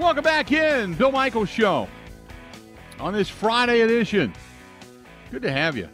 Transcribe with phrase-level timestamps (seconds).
[0.00, 1.86] Welcome back in, Bill Michaels Show
[2.98, 4.32] on this Friday edition.
[5.30, 5.90] Good to have you.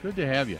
[0.00, 0.58] Good to have you.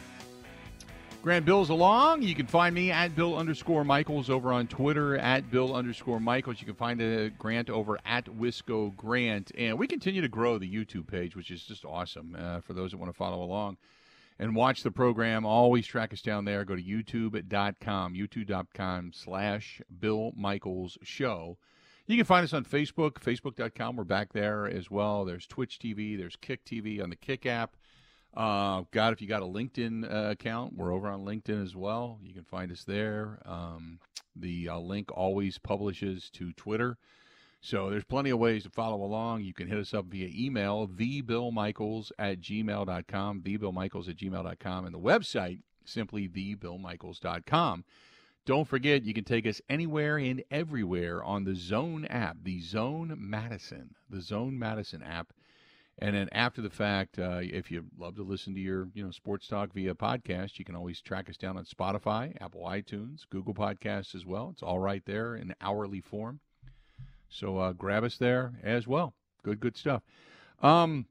[1.23, 2.21] Grant Bills along.
[2.21, 6.61] You can find me at Bill underscore Michaels over on Twitter at Bill underscore Michaels.
[6.61, 9.51] You can find a Grant over at Wisco Grant.
[9.57, 12.91] And we continue to grow the YouTube page, which is just awesome uh, for those
[12.91, 13.79] that want to follow along
[14.39, 15.47] and watch the program.
[15.47, 16.67] Always track us down there.
[16.67, 21.57] Go to youtube.com, youtube.com slash Bill Michaels Show.
[22.11, 23.95] You can find us on Facebook, facebook.com.
[23.95, 25.25] We're back there as well.
[25.25, 27.77] There's Twitch TV, there's Kick TV on the Kick app.
[28.35, 32.19] Uh, God, if you got a LinkedIn uh, account, we're over on LinkedIn as well.
[32.21, 33.39] You can find us there.
[33.47, 34.01] Um,
[34.35, 36.99] the uh, link always publishes to Twitter.
[37.61, 39.43] So there's plenty of ways to follow along.
[39.45, 44.99] You can hit us up via email, thebillmichaels at gmail.com, thebillmichaels at gmail.com, and the
[44.99, 47.85] website, simply thebillmichaels.com.
[48.47, 53.15] Don't forget, you can take us anywhere and everywhere on the Zone app, the Zone
[53.19, 55.33] Madison, the Zone Madison app.
[55.99, 59.11] And then after the fact, uh, if you love to listen to your you know
[59.11, 63.53] sports talk via podcast, you can always track us down on Spotify, Apple iTunes, Google
[63.53, 64.49] Podcasts as well.
[64.53, 66.41] It's all right there in hourly form.
[67.29, 69.15] So uh, grab us there as well.
[69.43, 70.03] Good, good stuff.
[70.63, 71.07] Um,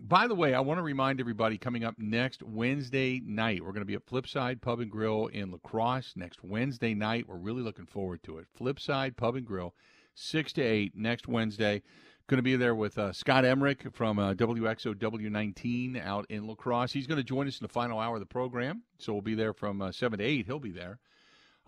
[0.00, 3.80] by the way, I want to remind everybody coming up next Wednesday night, we're going
[3.80, 7.28] to be at Flipside Pub and Grill in La Crosse next Wednesday night.
[7.28, 8.46] We're really looking forward to it.
[8.58, 9.74] Flipside Pub and Grill,
[10.14, 11.82] 6 to 8 next Wednesday.
[12.26, 16.92] Going to be there with uh, Scott Emmerich from uh, WXOW19 out in La Crosse.
[16.92, 18.82] He's going to join us in the final hour of the program.
[18.98, 20.46] So we'll be there from uh, 7 to 8.
[20.46, 21.00] He'll be there.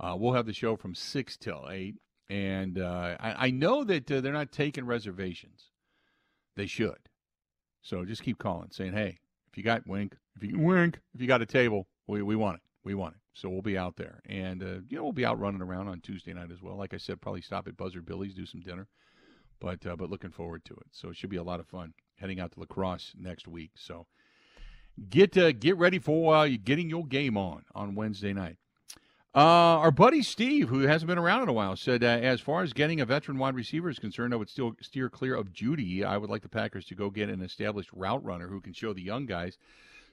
[0.00, 1.97] Uh, we'll have the show from 6 till 8.
[2.28, 5.70] And uh, I, I, know that uh, they're not taking reservations.
[6.56, 6.98] They should.
[7.87, 9.19] So just keep calling, saying, hey,
[9.51, 12.56] if you got wink, if you wink, if you got a table, we, we want
[12.56, 12.62] it.
[12.84, 13.20] We want it.
[13.34, 14.21] So we'll be out there.
[14.27, 16.77] And, you know, we'll be out running around on Tuesday night as well.
[16.77, 18.88] Like I said, probably stop at Buzzard Billy's, do some dinner
[19.61, 20.87] but uh, but looking forward to it.
[20.93, 23.72] So it should be a lot of fun heading out to La Crosse next week.
[23.77, 24.06] So
[25.09, 28.56] get uh, get ready for uh, getting your game on on Wednesday night.
[29.37, 32.63] Uh, our buddy Steve, who hasn't been around in a while, said uh, as far
[32.63, 36.03] as getting a veteran wide receiver is concerned, I would still steer clear of Jeudy.
[36.03, 38.95] I would like the Packers to go get an established route runner who can show
[38.95, 39.59] the young guys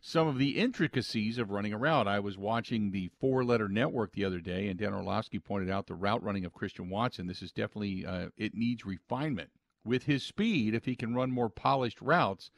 [0.01, 2.05] some of the intricacies of running a route.
[2.05, 5.87] I was watching the four letter network the other day, and Dan Orlovsky pointed out
[5.87, 7.27] the route running of Christian Watson.
[7.27, 9.51] This is definitely, uh, it needs refinement.
[9.85, 12.51] With his speed, if he can run more polished routes,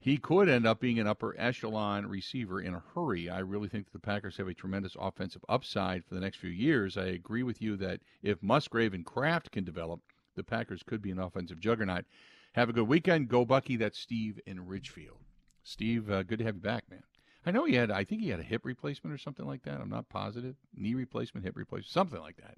[0.00, 3.28] he could end up being an upper echelon receiver in a hurry.
[3.28, 6.50] I really think that the Packers have a tremendous offensive upside for the next few
[6.50, 6.96] years.
[6.96, 10.00] I agree with you that if Musgrave and Kraft can develop,
[10.36, 12.04] the Packers could be an offensive juggernaut.
[12.52, 13.28] Have a good weekend.
[13.28, 13.76] Go Bucky.
[13.76, 15.18] That's Steve in Ridgefield.
[15.64, 17.02] Steve, uh, good to have you back, man.
[17.44, 19.80] I know he had, I think he had a hip replacement or something like that.
[19.80, 20.56] I'm not positive.
[20.74, 22.56] Knee replacement, hip replacement, something like that.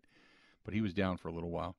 [0.65, 1.75] But he was down for a little while.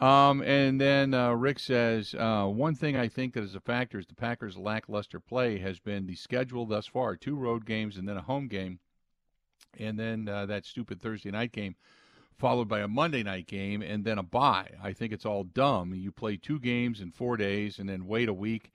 [0.00, 3.98] Um, and then uh, Rick says uh, one thing I think that is a factor
[3.98, 8.08] is the Packers' lackluster play has been the schedule thus far: two road games and
[8.08, 8.80] then a home game,
[9.78, 11.76] and then uh, that stupid Thursday night game,
[12.38, 14.70] followed by a Monday night game, and then a bye.
[14.82, 15.94] I think it's all dumb.
[15.94, 18.72] You play two games in four days and then wait a week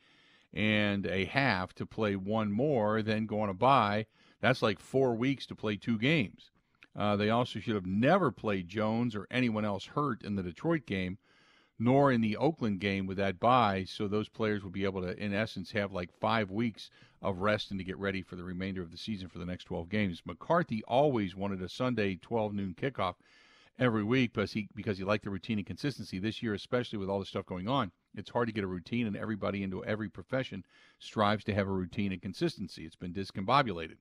[0.54, 4.08] and a half to play one more, then go on a bye.
[4.42, 6.50] That's like four weeks to play two games.
[6.96, 10.86] Uh, they also should have never played Jones or anyone else hurt in the Detroit
[10.86, 11.18] game,
[11.78, 13.86] nor in the Oakland game with that bye.
[13.88, 16.90] So those players would be able to, in essence, have like five weeks
[17.22, 19.66] of rest and to get ready for the remainder of the season for the next
[19.66, 20.22] 12 games.
[20.26, 23.16] McCarthy always wanted a Sunday 12 noon kickoff
[23.78, 26.20] every week because he because he liked the routine and consistency.
[26.20, 29.08] This year, especially with all the stuff going on, it's hard to get a routine,
[29.08, 30.66] and everybody into every profession
[31.00, 32.86] strives to have a routine and consistency.
[32.86, 33.98] It's been discombobulated.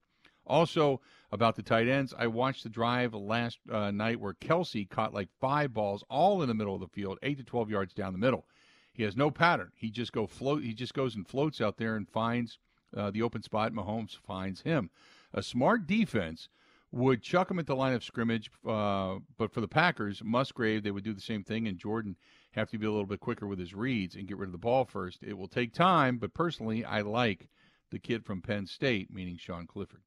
[0.48, 1.00] Also,
[1.30, 5.28] about the tight ends, I watched the drive last uh, night where Kelce caught like
[5.40, 8.18] five balls all in the middle of the field, eight to twelve yards down the
[8.18, 8.46] middle.
[8.92, 9.70] He has no pattern.
[9.76, 10.62] He just go float.
[10.62, 12.58] He just goes and floats out there and finds
[12.96, 13.72] uh, the open spot.
[13.72, 14.90] Mahomes finds him.
[15.32, 16.48] A smart defense
[16.90, 18.50] would chuck him at the line of scrimmage.
[18.66, 22.16] Uh, but for the Packers, Musgrave, they would do the same thing, and Jordan
[22.52, 24.58] have to be a little bit quicker with his reads and get rid of the
[24.58, 25.22] ball first.
[25.22, 27.48] It will take time, but personally, I like
[27.90, 30.02] the kid from Penn State, meaning Sean Clifford.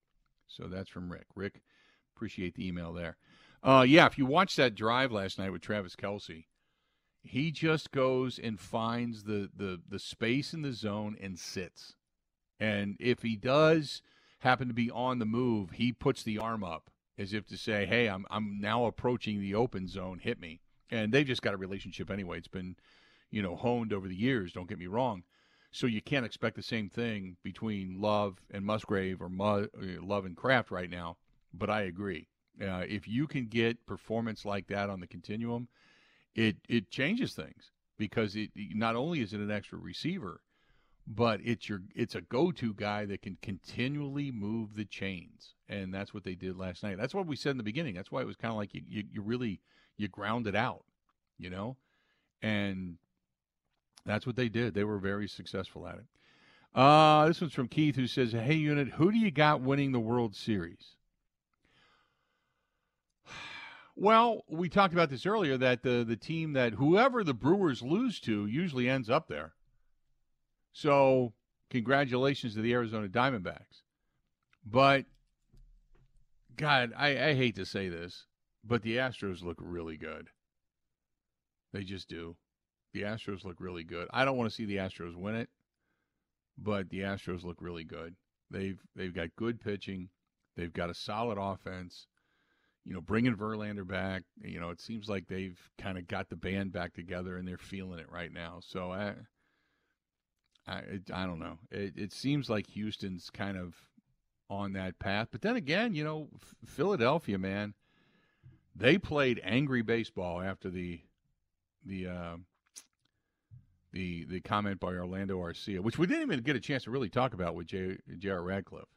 [0.56, 1.27] So that's from Rick.
[1.36, 1.62] Rick,
[2.15, 3.18] appreciate the email there.
[3.63, 6.45] Uh, yeah, if you watched that drive last night with Travis Kelce,
[7.24, 11.94] he just goes and finds the, the, the space in the zone and sits.
[12.59, 14.01] And if he does–
[14.42, 17.86] happen to be on the move, he puts the arm up as if to say,
[17.86, 20.19] "Hey, I'm I'm now approaching the open zone.
[20.19, 22.39] Hit me." And they've just got a relationship anyway.
[22.39, 22.75] It's been,
[23.30, 24.51] you know, honed over the years.
[24.51, 25.24] Don't get me wrong.
[25.71, 29.68] So you can't expect the same thing between Love and Musgrave or uh,
[30.01, 31.18] Love and Kraft right now.
[31.53, 32.27] But I agree.
[32.62, 35.68] Uh, if you can get performance like that on the continuum,
[36.35, 40.41] it it changes things because it not only is it an extra receiver,
[41.07, 46.13] but it's your it's a go-to guy that can continually move the chains, and that's
[46.13, 46.97] what they did last night.
[46.97, 47.95] That's what we said in the beginning.
[47.95, 49.62] That's why it was kind of like you, you you really
[49.97, 50.83] you ground it out,
[51.38, 51.77] you know,
[52.41, 52.97] and
[54.06, 54.74] that's what they did.
[54.74, 56.06] They were very successful at it.
[56.74, 60.00] Uh, this one's from Keith, who says, "Hey, unit, who do you got winning the
[60.00, 60.95] World Series?"
[63.94, 68.21] Well, we talked about this earlier that the the team that whoever the Brewers lose
[68.21, 69.53] to usually ends up there.
[70.71, 71.33] So,
[71.69, 73.83] congratulations to the Arizona Diamondbacks.
[74.65, 75.06] But
[76.56, 78.27] God, I, I hate to say this,
[78.63, 80.30] but the Astros look really good.
[81.74, 82.38] They just do.
[82.93, 84.07] The Astros look really good.
[84.11, 85.49] I don't want to see the Astros win it,
[86.57, 88.15] but the Astros look really good.
[88.49, 90.09] They've they've got good pitching.
[90.57, 92.07] They've got a solid offense
[92.85, 96.35] you know, bringing Verlander back, you know, it seems like they've kind of got the
[96.35, 98.59] band back together and they're feeling it right now.
[98.61, 99.13] So I,
[100.67, 100.81] I,
[101.13, 101.59] I don't know.
[101.69, 103.75] It, it seems like Houston's kind of
[104.49, 106.27] on that path, but then again, you know,
[106.65, 107.73] Philadelphia, man,
[108.75, 111.01] they played angry baseball after the,
[111.85, 112.35] the, uh,
[113.93, 117.09] the the comment by Orlando Arcia, which we didn't even get a chance to really
[117.09, 118.41] talk about with J.R.
[118.41, 118.89] Radcliffe,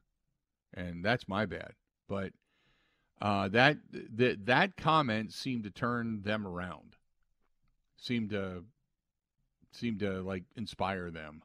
[0.73, 1.73] and that's my bad.
[2.09, 2.33] But
[3.21, 3.79] uh, that
[4.17, 6.97] that that comment seemed to turn them around.
[7.97, 8.65] Seemed to
[9.73, 11.43] seemed to like inspire them.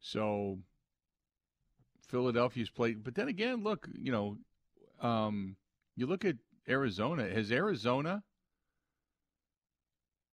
[0.00, 0.58] So
[2.08, 4.36] Philadelphia's played, but then again, look, you know,
[5.00, 5.56] um,
[5.96, 6.36] you look at
[6.68, 7.28] Arizona.
[7.28, 8.22] Has Arizona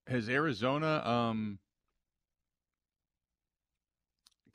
[0.07, 1.59] has Arizona um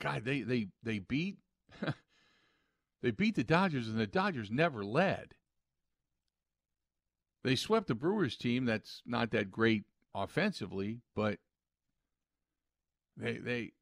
[0.01, 1.39] God, they they they beat
[3.03, 5.35] they beat the Dodgers and the Dodgers never led.
[7.45, 9.85] They swept the Brewers team that's not that great
[10.15, 11.39] offensively, but
[13.17, 13.73] they they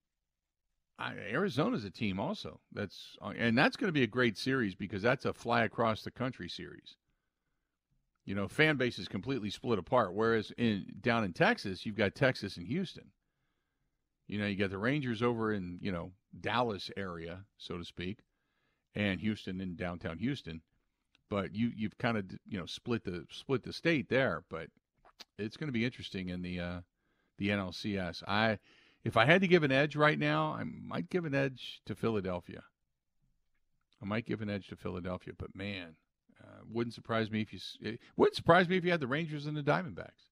[0.98, 2.60] I, Arizona's a team also.
[2.72, 6.10] That's and that's going to be a great series because that's a fly across the
[6.10, 6.96] country series.
[8.24, 10.14] You know, fan base is completely split apart.
[10.14, 13.10] Whereas in down in Texas, you've got Texas and Houston.
[14.26, 18.18] You know, you got the Rangers over in you know Dallas area, so to speak,
[18.94, 20.62] and Houston in downtown Houston
[21.28, 24.42] but you you've kind of you know split the split the state there.
[24.48, 24.68] But
[25.38, 26.80] it's going to be interesting in the uh,
[27.38, 28.22] the NLCS.
[28.26, 28.58] I
[29.04, 31.94] if I had to give an edge right now, I might give an edge to
[31.94, 32.62] Philadelphia.
[34.02, 35.96] I might give an edge to Philadelphia, but man,
[36.42, 39.46] uh, wouldn't surprise me if you it wouldn't surprise me if you had the Rangers
[39.46, 40.30] and the Diamondbacks.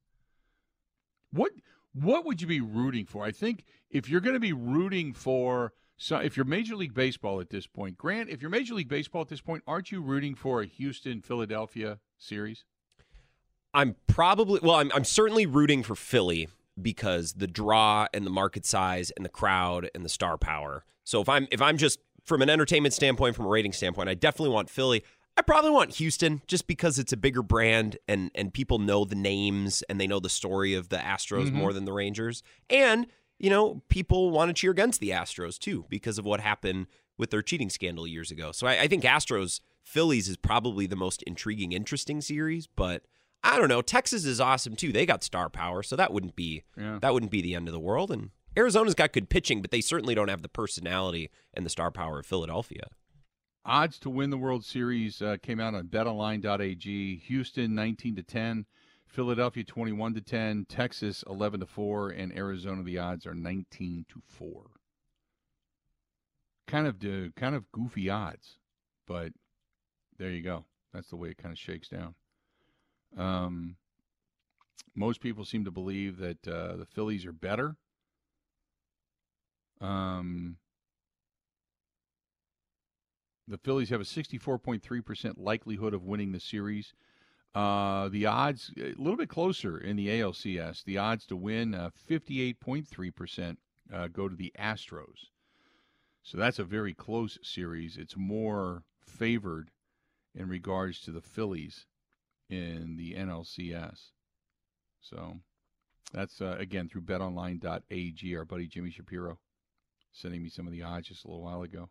[1.32, 1.52] What
[1.94, 3.24] what would you be rooting for?
[3.24, 7.40] I think if you're going to be rooting for so if you're Major League Baseball
[7.40, 10.34] at this point, Grant, if you're Major League Baseball at this point, aren't you rooting
[10.34, 12.64] for a Houston Philadelphia series?
[13.72, 16.48] I'm probably well, I'm I'm certainly rooting for Philly
[16.80, 20.84] because the draw and the market size and the crowd and the star power.
[21.04, 24.14] So if I'm if I'm just from an entertainment standpoint, from a rating standpoint, I
[24.14, 25.04] definitely want Philly.
[25.36, 29.16] I probably want Houston just because it's a bigger brand and and people know the
[29.16, 31.56] names and they know the story of the Astros mm-hmm.
[31.56, 32.42] more than the Rangers.
[32.70, 33.06] And
[33.38, 36.86] you know, people want to cheer against the Astros too because of what happened
[37.18, 38.52] with their cheating scandal years ago.
[38.52, 42.66] So I, I think Astros Phillies is probably the most intriguing, interesting series.
[42.66, 43.02] But
[43.42, 43.82] I don't know.
[43.82, 44.92] Texas is awesome too.
[44.92, 46.98] They got star power, so that wouldn't be yeah.
[47.02, 48.10] that wouldn't be the end of the world.
[48.10, 51.90] And Arizona's got good pitching, but they certainly don't have the personality and the star
[51.90, 52.86] power of Philadelphia.
[53.66, 57.16] Odds to win the World Series uh, came out on BetOnline.ag.
[57.16, 58.66] Houston 19 to 10.
[59.06, 64.20] Philadelphia 21 to 10, Texas 11 to 4, and Arizona the odds are 19 to
[64.26, 64.64] 4.
[66.66, 68.58] Kind of uh, kind of goofy odds,
[69.06, 69.32] but
[70.18, 70.64] there you go.
[70.92, 72.14] That's the way it kind of shakes down.
[73.16, 73.76] Um,
[74.96, 77.76] most people seem to believe that uh, the Phillies are better.
[79.80, 80.56] Um,
[83.46, 86.94] the Phillies have a 64.3% likelihood of winning the series.
[87.54, 90.82] Uh, the odds a little bit closer in the ALCS.
[90.84, 93.56] The odds to win uh, 58.3%
[93.92, 95.30] uh, go to the Astros.
[96.22, 97.96] So that's a very close series.
[97.96, 99.70] It's more favored
[100.34, 101.86] in regards to the Phillies
[102.48, 104.10] in the NLCS.
[105.00, 105.38] So
[106.12, 108.36] that's uh, again through betonline.ag.
[108.36, 109.38] Our buddy Jimmy Shapiro
[110.12, 111.90] sending me some of the odds just a little while ago.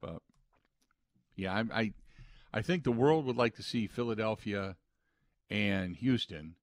[0.00, 0.20] But
[1.38, 1.92] yeah, I, I
[2.52, 4.76] I think the world would like to see Philadelphia
[5.48, 6.56] and Houston,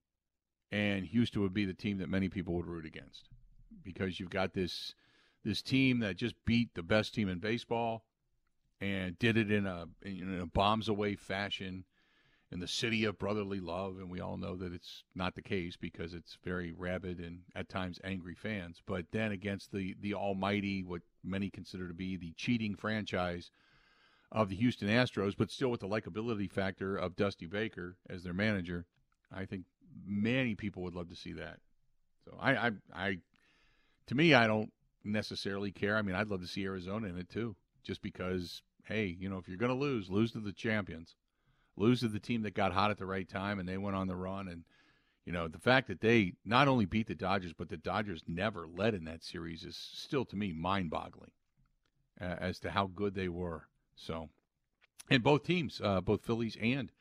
[0.70, 3.28] and Houston would be the team that many people would root against
[3.82, 4.94] because you've got this
[5.44, 8.04] this team that just beat the best team in baseball
[8.80, 11.86] and did it in a in a bombs away fashion,
[12.52, 15.76] in the city of brotherly love, and we all know that it's not the case
[15.76, 18.82] because it's very rabid and at times angry fans.
[18.84, 23.50] But then against the the almighty, what many consider to be the cheating franchise
[24.32, 28.32] of the Houston Astros, but still with the likability factor of Dusty Baker as their
[28.32, 28.86] manager,
[29.32, 29.64] I think
[30.06, 31.58] many people would love to see that.
[32.24, 33.18] So I, I, I
[34.08, 34.72] to me, I don't
[35.04, 35.96] necessarily care.
[35.96, 38.62] I mean, I'd love to see Arizona in it too, just because.
[38.84, 41.16] Hey, you know, if you're going to lose, lose to the champions
[41.76, 44.08] lose to the team that got hot at the right time and they went on
[44.08, 44.48] the run.
[44.48, 44.64] And,
[45.24, 48.66] you know, the fact that they not only beat the Dodgers, but the Dodgers never
[48.66, 51.30] led in that series is still, to me, mind boggling
[52.18, 53.68] as to how good they were.
[53.96, 54.28] So,
[55.10, 56.92] and both teams, uh, both Phillies and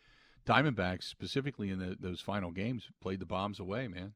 [0.48, 4.14] Diamondbacks, specifically in the, those final games, played the bombs away, man.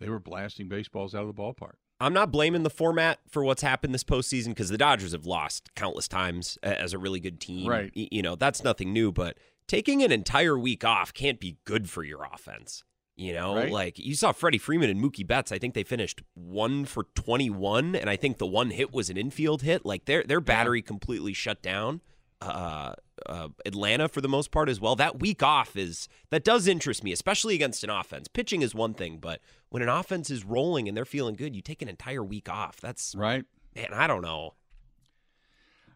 [0.00, 1.74] They were blasting baseballs out of the ballpark.
[2.00, 5.74] I'm not blaming the format for what's happened this postseason because the Dodgers have lost
[5.74, 7.68] countless times as a really good team.
[7.68, 7.92] Right.
[7.94, 9.38] You know, that's nothing new, but
[9.68, 12.82] taking an entire week off can't be good for your offense.
[13.16, 13.70] You know, right.
[13.70, 15.52] like you saw Freddie Freeman and Mookie Betts.
[15.52, 19.16] I think they finished one for 21, and I think the one hit was an
[19.16, 19.86] infield hit.
[19.86, 22.00] Like their their battery completely shut down.
[22.40, 22.94] Uh,
[23.26, 24.96] uh, Atlanta for the most part as well.
[24.96, 28.26] That week off is that does interest me, especially against an offense.
[28.26, 31.62] Pitching is one thing, but when an offense is rolling and they're feeling good, you
[31.62, 32.80] take an entire week off.
[32.80, 33.44] That's right.
[33.76, 34.54] Man, I don't know.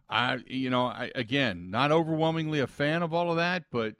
[0.09, 3.95] I, you know, I, again, not overwhelmingly a fan of all of that, but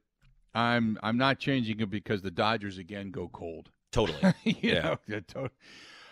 [0.54, 3.70] I'm I'm not changing it because the Dodgers again go cold.
[3.92, 4.34] Totally.
[4.44, 4.96] yeah.
[5.08, 5.52] Know, to-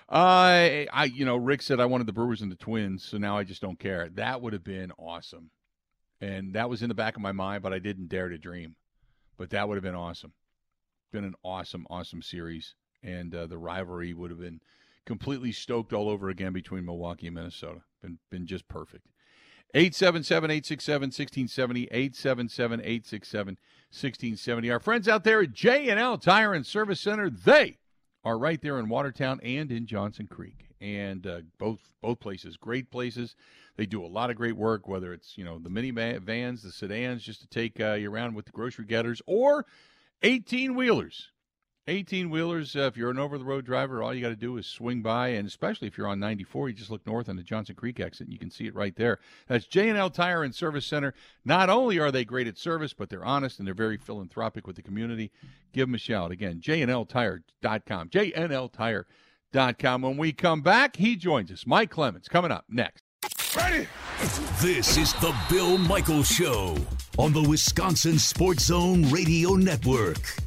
[0.10, 3.38] I, I, you know, Rick said I wanted the Brewers and the Twins, so now
[3.38, 4.08] I just don't care.
[4.16, 5.50] That would have been awesome,
[6.22, 8.76] and that was in the back of my mind, but I didn't dare to dream.
[9.38, 10.32] But that would have been awesome.
[11.12, 14.62] Been an awesome, awesome series, and uh, the rivalry would have been
[15.06, 17.82] completely stoked all over again between Milwaukee and Minnesota.
[18.02, 19.08] Been been just perfect.
[19.74, 21.84] 877 867 1670.
[21.92, 23.58] 877 867
[23.90, 24.72] 1670.
[24.72, 27.78] Our friends out there at J&L Tire and Service Center, they
[28.24, 30.70] are right there in Watertown and in Johnson Creek.
[30.80, 33.36] And uh, both both places, great places.
[33.78, 36.72] They do a lot of great work, whether it's you know the mini vans, the
[36.72, 39.66] sedans, just to take uh, you around with the grocery getters, or
[40.22, 41.30] 18 wheelers
[41.88, 44.58] 18 wheelers, uh, if you're an over the road driver, all you got to do
[44.58, 47.44] is swing by, and especially if you're on 94, you just look north on the
[47.44, 49.20] Johnson Creek exit, and you can see it right there.
[49.48, 51.14] That's J&L Tire and Service Center.
[51.46, 54.76] Not only are they great at service, but they're honest and they're very philanthropic with
[54.76, 55.32] the community.
[55.72, 56.32] Give them a shout.
[56.32, 58.10] Again, jnltire.com.
[58.10, 60.02] jnltire.com.
[60.02, 61.66] When we come back, he joins us.
[61.66, 63.02] Mike Clemens coming up next.
[63.56, 63.88] Ready?
[64.62, 66.76] This is the Bill Michael Show
[67.18, 70.47] on the Wisconsin Sports Zone Radio Network.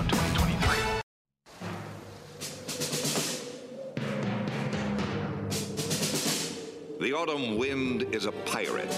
[7.01, 8.95] The autumn wind is a pirate,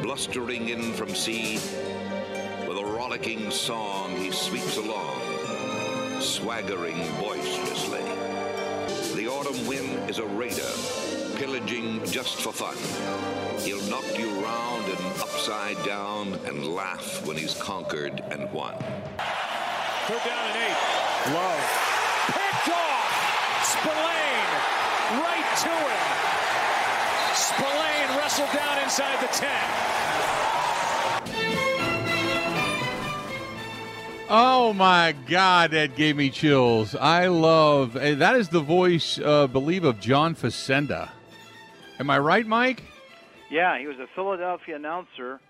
[0.00, 1.56] blustering in from sea.
[2.66, 5.20] With a rollicking song, he sweeps along,
[6.18, 8.00] swaggering boisterously.
[9.20, 10.72] The autumn wind is a raider,
[11.36, 12.78] pillaging just for fun.
[13.60, 18.72] He'll knock you round and upside down and laugh when he's conquered and won.
[20.06, 21.34] Third down and eight.
[21.34, 22.32] Love.
[22.32, 23.58] Picked off.
[23.62, 24.77] Spillane
[25.10, 26.28] right to him.
[27.34, 29.48] Spillane wrestled down inside the 10.
[34.30, 36.94] Oh my God, that gave me chills.
[36.94, 41.08] I love that is the voice, uh, believe, of John Facenda.
[41.98, 42.82] Am I right, Mike?
[43.50, 45.40] Yeah, he was a Philadelphia announcer,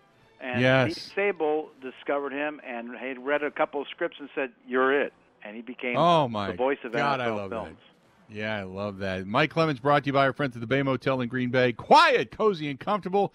[0.41, 0.95] and yes.
[0.95, 5.12] Pete Sabol discovered him and had read a couple of scripts and said, "You're it,"
[5.43, 7.77] and he became oh my the voice of God, NFL I love films.
[7.77, 7.98] That.
[8.30, 9.26] Yeah, I love that.
[9.26, 11.73] Mike Clemens brought to you by our friends at the Bay Motel in Green Bay.
[11.73, 13.32] Quiet, cozy, and comfortable.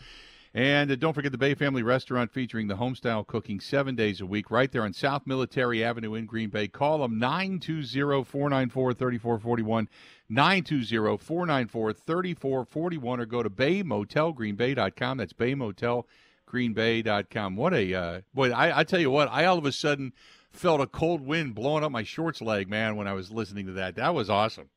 [0.53, 4.25] And uh, don't forget the Bay Family Restaurant featuring the homestyle cooking seven days a
[4.25, 6.67] week right there on South Military Avenue in Green Bay.
[6.67, 9.89] Call them 920 494 3441.
[10.29, 15.17] 920 494 3441 or go to baymotelgreenbay.com.
[15.17, 17.55] That's baymotelgreenbay.com.
[17.55, 20.13] What a, uh, boy, I, I tell you what, I all of a sudden
[20.51, 23.71] felt a cold wind blowing up my shorts leg, man, when I was listening to
[23.73, 23.95] that.
[23.95, 24.69] That was awesome.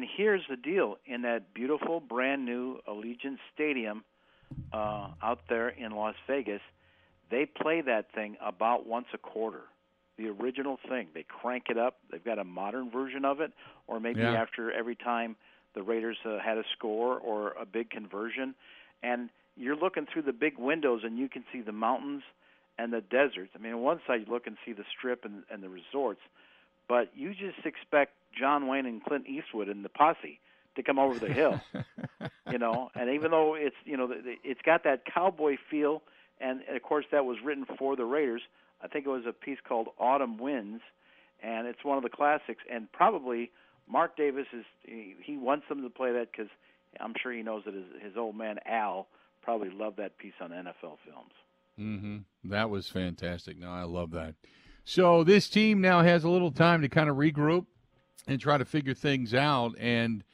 [0.00, 4.02] And here's the deal: in that beautiful, brand new Allegiant Stadium
[4.72, 6.62] uh, out there in Las Vegas,
[7.30, 9.60] they play that thing about once a quarter.
[10.16, 11.98] The original thing, they crank it up.
[12.10, 13.52] They've got a modern version of it,
[13.88, 14.32] or maybe Yeah.
[14.32, 15.36] after every time
[15.74, 18.54] the Raiders uh, had a score or a big conversion,
[19.02, 22.22] and you're looking through the big windows and you can see the mountains
[22.78, 23.50] and the deserts.
[23.54, 26.20] I mean, on one side you look and see the strip and, and the resorts,
[26.88, 30.40] but you just expect John Wayne and Clint Eastwood and the posse
[30.76, 31.60] to come over the hill,
[32.50, 32.90] you know.
[32.94, 34.12] And even though it's you know
[34.44, 36.02] it's got that cowboy feel,
[36.40, 38.42] and of course that was written for the Raiders.
[38.82, 40.82] I think it was a piece called Autumn Winds,
[41.42, 42.62] and it's one of the classics.
[42.70, 43.50] And probably
[43.86, 46.50] Mark Davis is he, he wants them to play that because
[46.98, 49.06] I'm sure he knows that his, his old man Al
[49.42, 51.32] probably loved that piece on NFL films.
[51.78, 52.50] Mm-hmm.
[52.50, 53.58] That was fantastic.
[53.58, 54.34] No, I love that.
[54.84, 57.66] So this team now has a little time to kind of regroup
[58.26, 59.74] and try to figure things out.
[59.78, 60.24] And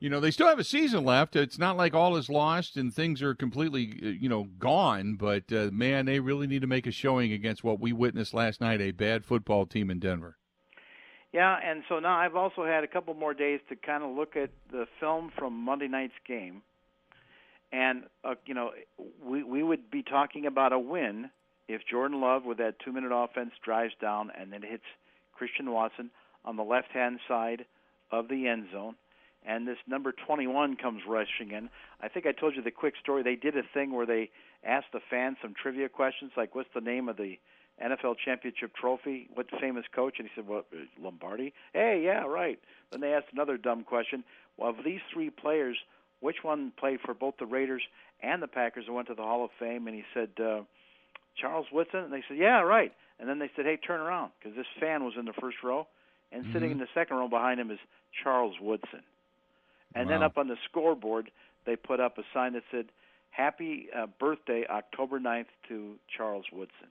[0.00, 1.36] you know they still have a season left.
[1.36, 5.14] It's not like all is lost and things are completely uh, you know gone.
[5.14, 8.60] But uh, man, they really need to make a showing against what we witnessed last
[8.60, 10.36] night, a bad football team in Denver.
[11.32, 14.36] Yeah, and so now I've also had a couple more days to kind of look
[14.36, 16.62] at the film from Monday night's game,
[17.72, 18.70] and uh, you know
[19.24, 21.30] we we would be talking about a win
[21.66, 24.84] if Jordan Love with that two minute offense drives down and then hits
[25.32, 26.10] Christian Watson
[26.44, 27.64] on the left hand side
[28.10, 28.94] of the end zone,
[29.46, 31.68] and this number 21 comes rushing in.
[32.00, 33.22] I think I told you the quick story.
[33.22, 34.30] They did a thing where they
[34.64, 37.38] asked the fans some trivia questions like, "What's the name of the
[37.82, 39.28] NFL championship trophy?
[39.34, 42.58] What famous coach?" And he said, "Well, uh, Lombardi." Hey, yeah, right.
[42.90, 44.24] Then they asked another dumb question.
[44.56, 45.76] Well, of these three players,
[46.20, 47.82] which one played for both the Raiders
[48.22, 49.86] and the Packers and went to the Hall of Fame?
[49.88, 50.62] And he said, uh,
[51.36, 52.00] Charles Woodson.
[52.00, 55.04] And they said, "Yeah, right." And then they said, "Hey, turn around," because this fan
[55.04, 55.86] was in the first row,
[56.34, 57.78] and sitting in the second row behind him is
[58.22, 59.02] Charles Woodson.
[59.94, 61.30] And then up on the scoreboard,
[61.66, 62.86] they put up a sign that said,
[63.30, 66.88] "Happy uh, birthday, October 9th to Charles Woodson."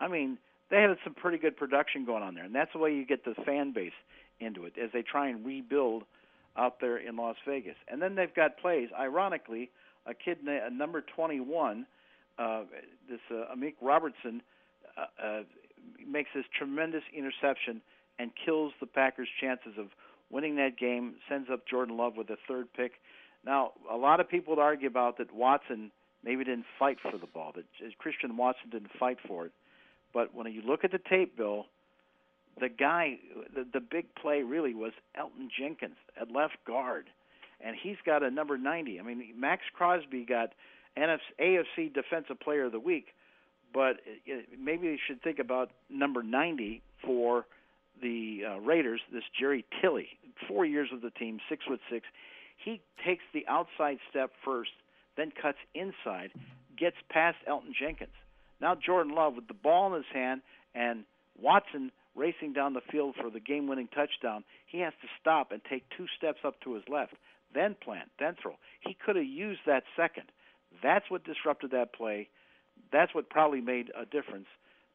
[0.00, 0.38] I mean,
[0.70, 3.24] they had some pretty good production going on there, and that's the way you get
[3.24, 3.92] the fan base
[4.38, 6.04] into it as they try and rebuild
[6.56, 7.76] out there in Las Vegas.
[7.88, 8.88] And then they've got plays.
[8.98, 9.70] Ironically,
[10.06, 11.86] a kid, na- number 21,
[12.38, 12.62] uh,
[13.08, 14.42] this uh, Amik Robertson,
[14.96, 15.42] uh, uh,
[16.06, 17.80] makes this tremendous interception
[18.18, 19.86] and kills the Packers' chances of
[20.30, 21.14] winning that game.
[21.28, 22.92] Sends up Jordan Love with the third pick.
[23.44, 25.90] Now, a lot of people would argue about that Watson
[26.24, 27.64] maybe didn't fight for the ball, that
[27.98, 29.52] Christian Watson didn't fight for it.
[30.12, 31.66] But when you look at the tape, Bill,
[32.60, 33.18] the guy,
[33.54, 37.06] the, the big play really was Elgton Jenkins at left guard,
[37.60, 38.98] and he's got a number 90.
[38.98, 40.52] I mean, Maxx Crosby got
[40.98, 43.08] NFC, AFC Defensive Player of the Week,
[43.72, 47.46] but it, maybe they should think about number 90 for
[48.02, 49.00] the uh, Raiders.
[49.12, 50.08] This Jerry Tillery,
[50.48, 52.06] four years with the team, six foot six.
[52.62, 54.70] He takes the outside step first,
[55.16, 56.30] then cuts inside,
[56.76, 58.10] gets past Elgton Jenkins.
[58.60, 60.40] Now Jordan Love with the ball in his hand
[60.74, 61.04] and
[61.40, 64.42] Watson racing down the field for the game-winning touchdown.
[64.66, 67.12] He has to stop and take two steps up to his left,
[67.54, 68.54] then plant, then throw.
[68.80, 70.24] He could have used that second.
[70.82, 72.28] That's what disrupted that play.
[72.92, 74.46] That's what probably made a difference.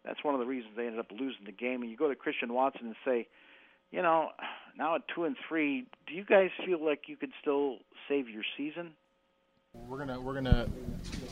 [0.05, 1.81] That's one of the reasons they ended up losing the game.
[1.81, 3.27] And you go to Christian Watson and say,
[3.91, 4.29] you know,
[4.77, 8.43] now at two and three, do you guys feel like you could still save your
[8.57, 8.91] season?
[9.73, 10.67] We're gonna we're gonna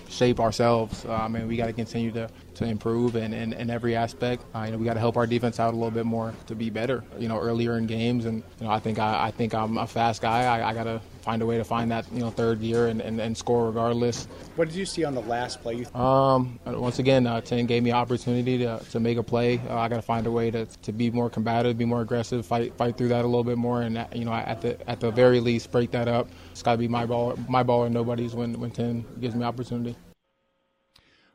[0.08, 1.06] shape ourselves.
[1.06, 2.30] Uh, I mean, we got to continue to,
[2.60, 4.44] to improve in, in, in every aspect.
[4.54, 6.56] Uh, you know, we got to help our defense out a little bit more to
[6.56, 7.04] be better.
[7.18, 9.88] You know, earlier in games, and you know, I think I, I think I'm a
[9.88, 10.44] fast guy.
[10.44, 13.02] I, I got to find a way to find that you know third gear and,
[13.02, 14.26] and, and score regardless.
[14.58, 15.86] What did you see on the last play?
[15.96, 19.62] Um, once again, uh, Ten gave me opportunity to, to make a play.
[19.70, 22.46] Uh, I got to find a way to, to be more combative, be more aggressive,
[22.46, 25.12] fight fight through that a little bit more, and you know, at the at the
[25.12, 26.28] very least, break that up.
[26.52, 29.46] It's got to be my ball, my ball or nobody's when when Ten gives me
[29.46, 29.96] opportunity.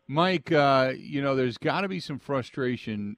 [0.07, 3.17] Mike, uh, you know, there's got to be some frustration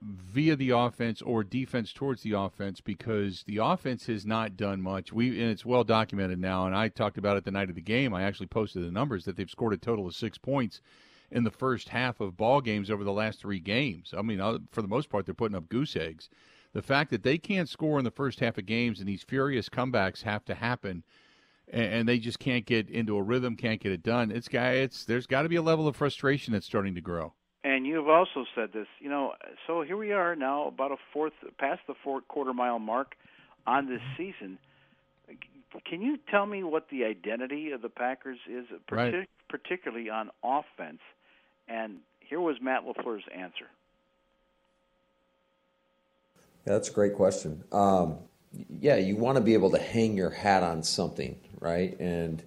[0.00, 5.12] via the offense or defense towards the offense because the offense has not done much.
[5.12, 7.80] We and it's well documented now, and I talked about it the night of the
[7.80, 8.14] game.
[8.14, 10.80] I actually posted the numbers that they've scored a total of six points
[11.30, 14.14] in the first half of ball games over the last three games.
[14.16, 16.28] I mean, uh, for the most part, they're putting up goose eggs.
[16.72, 19.68] The fact that they can't score in the first half of games and these furious
[19.68, 21.02] comebacks have to happen
[21.72, 24.30] and, and they just can't get into a rhythm, can't get it done.
[24.30, 27.34] It's guy, it's there's got to be a level of frustration that's starting to grow.
[27.64, 29.34] And you've also said this, you know.
[29.66, 33.14] So here we are now, about a fourth past the fourth quarter mile mark
[33.66, 34.58] on this season.
[35.84, 39.28] Can you tell me what the identity of the Packers is, Right.
[39.50, 41.00] particularly on offense?
[41.68, 43.66] And here was Matt Lafleur's answer.
[46.66, 47.64] Yeah, that's a great question.
[47.70, 48.18] Um,
[48.80, 51.98] yeah, you want to be able to hang your hat on something, right?
[52.00, 52.42] And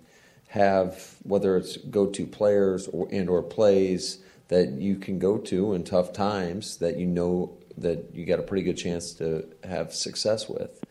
[0.49, 4.19] have whether it's go-to players or and or plays
[4.49, 8.43] that you can go to in tough times that you know that you got a
[8.43, 10.83] pretty good chance to have success with.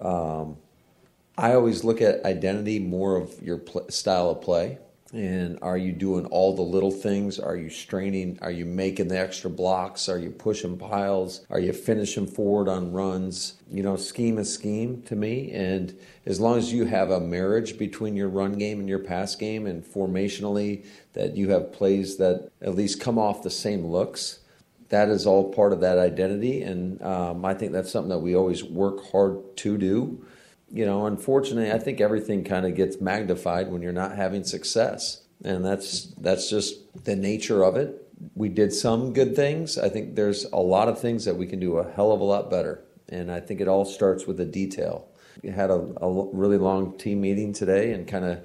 [0.00, 0.56] Um,
[1.38, 4.78] I always look at identity more of your pl- style of play.
[5.16, 7.38] And are you doing all the little things?
[7.38, 8.38] Are you straining?
[8.42, 10.10] Are you making the extra blocks?
[10.10, 11.46] Are you pushing piles?
[11.48, 13.54] Are you finishing forward on runs?
[13.70, 15.50] You know, scheme is scheme to me.
[15.52, 19.34] And as long as you have a marriage between your run game and your pass
[19.34, 24.40] game, and formationally, that you have plays that at least come off the same looks,
[24.90, 26.62] that is all part of that identity.
[26.62, 30.26] And um, I think that's something that we always work hard to do
[30.72, 35.22] you know, unfortunately, I think everything kind of gets magnified when you're not having success,
[35.44, 38.02] and that's that's just the nature of it.
[38.34, 39.78] We did some good things.
[39.78, 42.24] I think there's a lot of things that we can do a hell of a
[42.24, 45.08] lot better, and I think it all starts with the detail.
[45.42, 48.40] We had a, a really long team meeting today and kind of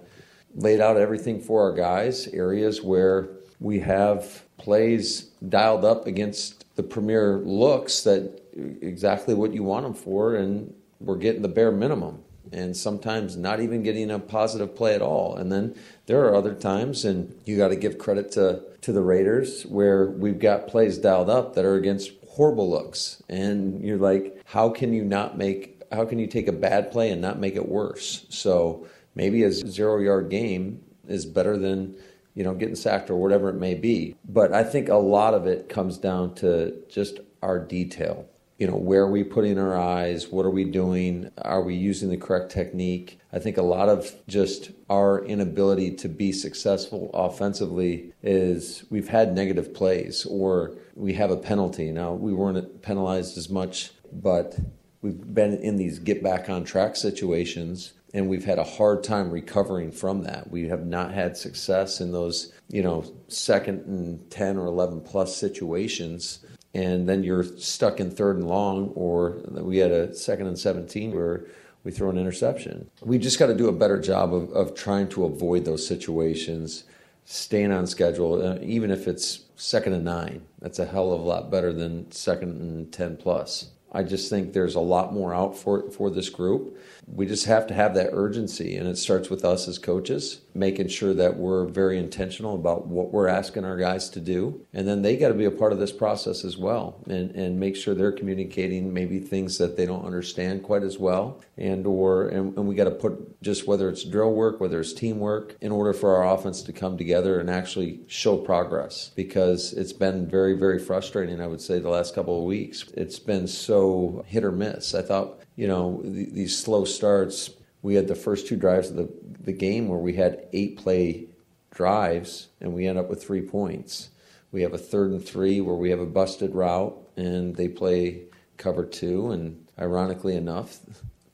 [0.54, 3.30] laid out everything for our guys, areas where
[3.60, 8.42] we have plays dialed up against the premier looks that
[8.82, 13.60] exactly what you want them for, and we're getting the bare minimum and sometimes not
[13.60, 15.36] even getting a positive play at all.
[15.36, 19.02] And then there are other times, and you got to give credit to, to the
[19.02, 23.22] Raiders, where we've got plays dialed up that are against horrible looks.
[23.30, 27.12] And you're like, how can you not make, how can you take a bad play
[27.12, 28.26] and not make it worse?
[28.30, 31.96] So maybe a zero yard game is better than,
[32.34, 34.16] you know, getting sacked or whatever it may be.
[34.28, 38.28] But I think a lot of it comes down to just our detail
[38.62, 40.28] you know where are we putting our eyes?
[40.28, 41.32] What are we doing?
[41.40, 43.20] Are we using the correct technique?
[43.34, 49.34] I think a lot of just our inability to be successful offensively is we've had
[49.34, 51.92] negative plays or we have a penalty.
[51.92, 54.60] Now we weren't penalized as much but
[55.02, 59.32] we've been in these get back on track situations and we've had a hard time
[59.32, 60.52] recovering from that.
[60.52, 65.36] We have not had success in those you know second and 10 or 11 plus
[65.36, 70.58] situations and then you're stuck in third and long, or we had a second and
[70.58, 71.46] 17 where
[71.84, 72.90] we throw an interception.
[73.02, 76.84] We just got to do a better job of, of trying to avoid those situations,
[77.26, 80.44] staying on schedule, uh, even if it's second and nine.
[80.60, 83.72] That's a hell of a lot better than second and 10 plus.
[83.92, 86.78] I just think there's a lot more out for for this group.
[87.14, 90.88] We just have to have that urgency, and it starts with us as coaches, making
[90.88, 95.02] sure that we're very intentional about what we're asking our guys to do, and then
[95.02, 97.94] they got to be a part of this process as well, and and make sure
[97.94, 102.66] they're communicating maybe things that they don't understand quite as well, and or and, and
[102.66, 106.16] we got to put just whether it's drill work, whether it's teamwork, in order for
[106.16, 111.42] our offense to come together and actually show progress, because it's been very very frustrating.
[111.42, 114.96] I would say the last couple of weeks, it's been so hit or miss.
[114.96, 117.52] I thought you know, th- these slow starts.
[117.82, 119.10] We had the first two drives of the,
[119.40, 121.28] the game where we had eight play
[121.72, 124.10] drives and we end up with three points.
[124.52, 128.24] We have a third and three where we have a busted route and they play
[128.58, 129.32] cover two.
[129.32, 130.80] And ironically enough,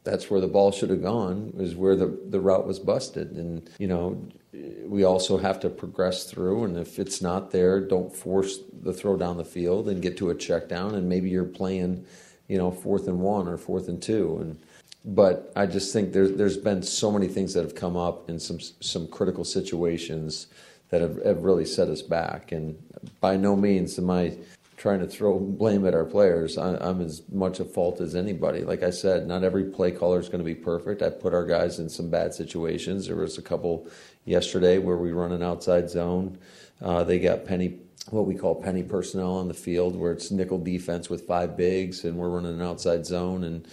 [0.04, 3.32] that's where the ball should have gone, is where the, the route was busted.
[3.32, 4.26] And, you know,
[4.86, 6.64] we also have to progress through.
[6.64, 10.30] And if it's not there, don't force the throw down the field and get to
[10.30, 10.96] a check down.
[10.96, 12.06] And maybe you're playing
[12.48, 14.38] you know, fourth and one or fourth and two.
[14.42, 14.60] And
[15.06, 18.40] but I just think there's there's been so many things that have come up in
[18.40, 20.48] some some critical situations
[20.90, 22.52] that have, have really set us back.
[22.52, 22.78] And
[23.20, 24.38] by no means am I
[24.78, 26.58] trying to throw blame at our players.
[26.58, 28.62] I, I'm as much at fault as anybody.
[28.62, 31.02] Like I said, not every play caller is going to be perfect.
[31.02, 33.08] I put our guys in some bad situations.
[33.08, 33.88] There was a couple
[34.26, 36.38] yesterday where we run an outside zone.
[36.80, 40.58] Uh, they got penny what we call penny personnel on the field, where it's nickel
[40.58, 43.68] defense with five bigs, and we're running an outside zone, and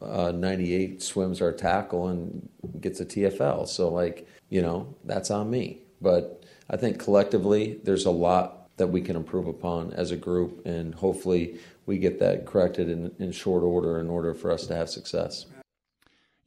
[0.00, 2.48] uh, 98 swims our tackle and
[2.80, 3.66] gets a TFL.
[3.68, 5.82] So, like, you know, that's on me.
[6.00, 10.64] But I think collectively, there's a lot that we can improve upon as a group,
[10.66, 14.74] and hopefully, we get that corrected in, in short order in order for us to
[14.74, 15.46] have success.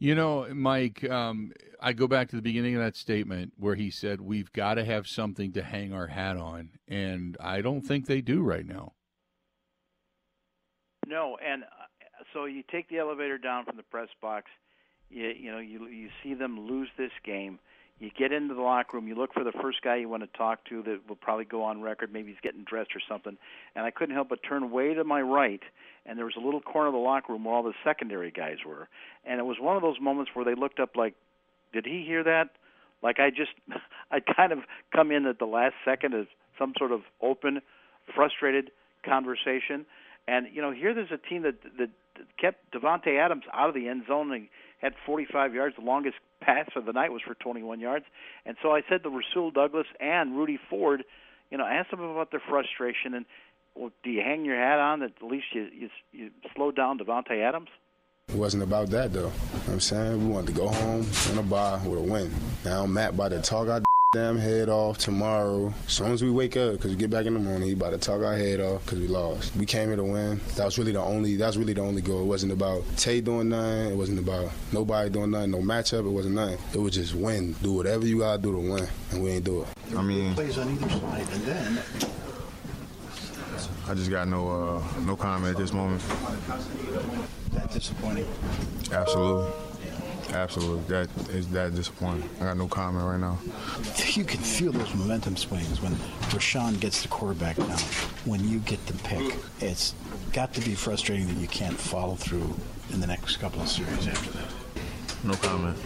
[0.01, 3.91] You know, Mike, um, I go back to the beginning of that statement where he
[3.91, 6.71] said, We've got to have something to hang our hat on.
[6.87, 8.93] And I don't think they do right now.
[11.05, 11.67] No, and uh,
[12.33, 14.47] so you take the elevator down from the press box
[15.11, 17.59] you, you know you you see them lose this game.
[17.99, 20.37] You get into the locker room, you look for the first guy you want to
[20.37, 22.11] talk to that will probably go on record.
[22.11, 23.37] Maybe he's getting dressed or something.
[23.75, 25.61] And I couldn't help but turn way to my right,
[26.05, 28.57] and there was a little corner of the locker room where all the secondary guys
[28.65, 28.87] were.
[29.25, 31.15] And it was one of those moments where they looked up like,
[31.73, 32.49] "Did he hear that?"
[33.01, 33.51] Like I just,
[34.11, 34.59] I kind of
[34.93, 37.61] come in at the last second as some sort of open,
[38.15, 38.71] frustrated
[39.05, 39.85] conversation.
[40.27, 41.89] And you know, here there's a team that that
[42.39, 44.47] kept Davante Adams out of the end zone and
[44.81, 45.75] had 45 yards.
[45.77, 48.05] The longest pass of the night was for 21 yards.
[48.45, 51.03] And so I said to Rasul Douglas and Rudy Ford,
[51.49, 53.25] you know, ask them about their frustration and
[53.75, 56.99] well, do you hang your hat on that at least you you, you slow down
[56.99, 57.69] Davante Adams?
[58.27, 59.19] It wasn't about that though.
[59.19, 62.01] You know what I'm saying we wanted to go home in a bar with a
[62.01, 62.31] win.
[62.63, 63.81] Now I'm Matt by the talk our
[64.13, 65.73] damn head off tomorrow.
[65.88, 67.91] As soon as we wake up, because we get back in the morning, he about
[67.91, 69.55] to talk our head off because we lost.
[69.55, 70.39] We came here to win.
[70.55, 71.36] That was really the only.
[71.36, 72.21] That's really the only goal.
[72.21, 73.91] It wasn't about Tay doing nothing.
[73.91, 75.51] It wasn't about nobody doing nothing.
[75.51, 76.05] No matchup.
[76.05, 76.57] It wasn't nothing.
[76.73, 77.53] It was just win.
[77.62, 79.67] Do whatever you gotta do to win, and we ain't do it.
[79.97, 81.84] I mean, plays on either side, and then
[83.91, 86.01] I just got no uh, no comment at this moment.
[87.51, 88.25] That disappointing.
[88.89, 89.51] Absolutely.
[90.32, 90.84] Absolutely.
[90.86, 92.30] That is that disappointing.
[92.39, 93.38] I got no comment right now.
[94.13, 95.91] You can feel those momentum swings when
[96.32, 97.80] Rashan gets the quarterback down.
[98.23, 99.93] When you get the pick, it's
[100.32, 102.56] got to be frustrating that you can't follow through
[102.93, 104.47] in the next couple of series after that.
[105.25, 105.77] No comment.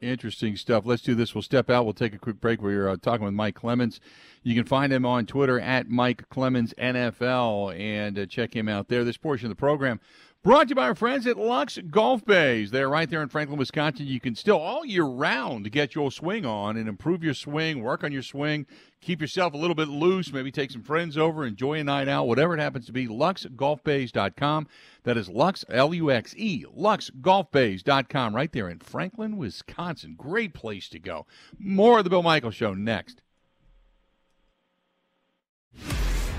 [0.00, 0.84] Interesting stuff.
[0.84, 1.34] Let's do this.
[1.34, 1.84] We'll step out.
[1.84, 2.60] We'll take a quick break.
[2.60, 3.98] We're uh, talking with Mike Clemens.
[4.42, 8.88] You can find him on Twitter at Mike Clemens NFL and uh, check him out
[8.88, 9.04] there.
[9.04, 10.00] This portion of the program
[10.42, 12.70] brought to you by our friends at Luxe Golf Bays.
[12.70, 14.06] They're right there in Franklin, Wisconsin.
[14.06, 18.04] You can still all year round get your swing on and improve your swing, work
[18.04, 18.66] on your swing,
[19.00, 22.28] keep yourself a little bit loose, maybe take some friends over, enjoy a night out,
[22.28, 23.08] whatever it happens to be.
[23.08, 24.68] LuxeGolfBays.com.
[25.04, 30.14] That is Luxe, L U X E, LuxeGolfBays.com, right there in Franklin, Wisconsin.
[30.16, 31.26] Great place to go.
[31.58, 33.22] More of the Bill Michaels Show next.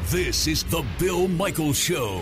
[0.06, 2.22] This is the Bill Michaels Show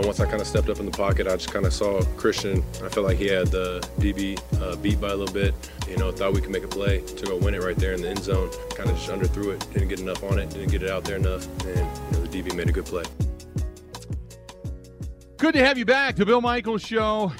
[0.00, 2.02] Know, once I kind of stepped up in the pocket, I just kind of saw
[2.16, 2.62] Christian.
[2.84, 5.54] I felt like he had the DB uh, beat by a little bit.
[5.88, 8.02] You know, thought we could make a play to go win it right there in
[8.02, 8.50] the end zone.
[8.74, 11.16] Kind of just underthrew it, didn't get enough on it, didn't get it out there
[11.16, 13.04] enough, and you know, the DB made a good play.
[15.36, 16.16] Good to have you back.
[16.16, 17.32] The Bill Michaels Show.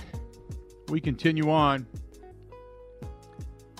[0.88, 1.87] We continue on.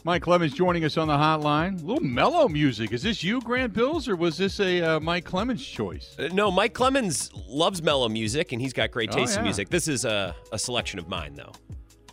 [0.05, 1.83] Mike Clemens joining us on the hotline.
[1.83, 2.93] A little mellow music.
[2.93, 6.17] Is this you, Grant Bills, or was this a uh, Mike Clemens choice?
[6.19, 9.69] Uh, no, Mike Clemens loves mellow music, and he's got great Oh, taste in music.
[9.69, 11.53] This is a, a selection of mine, though.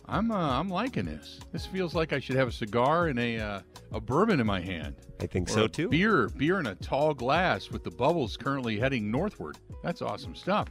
[0.08, 1.40] I'm uh, I'm liking this.
[1.52, 3.60] This feels like I should have a cigar and a uh,
[3.92, 4.94] a bourbon in my hand.
[5.20, 5.88] I think Or so too.
[5.88, 9.58] Beer, beer in a tall glass with the bubbles currently heading northward.
[9.82, 10.68] That's awesome stuff.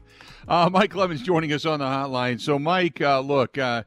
[0.48, 2.40] Uh, Mike Clemens joining us on the hotline.
[2.40, 3.84] So, Mike, uh, look, uh,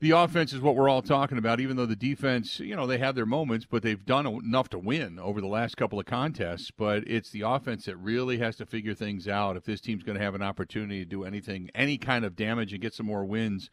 [0.00, 1.60] the offense is what we're all talking about.
[1.60, 4.78] Even though the defense, you know, they have their moments, but they've done enough to
[4.78, 6.70] win over the last couple of contests.
[6.70, 10.18] But it's the offense that really has to figure things out if this team's going
[10.18, 13.24] to have an opportunity to do anything, any kind of damage, and get some more
[13.24, 13.70] wins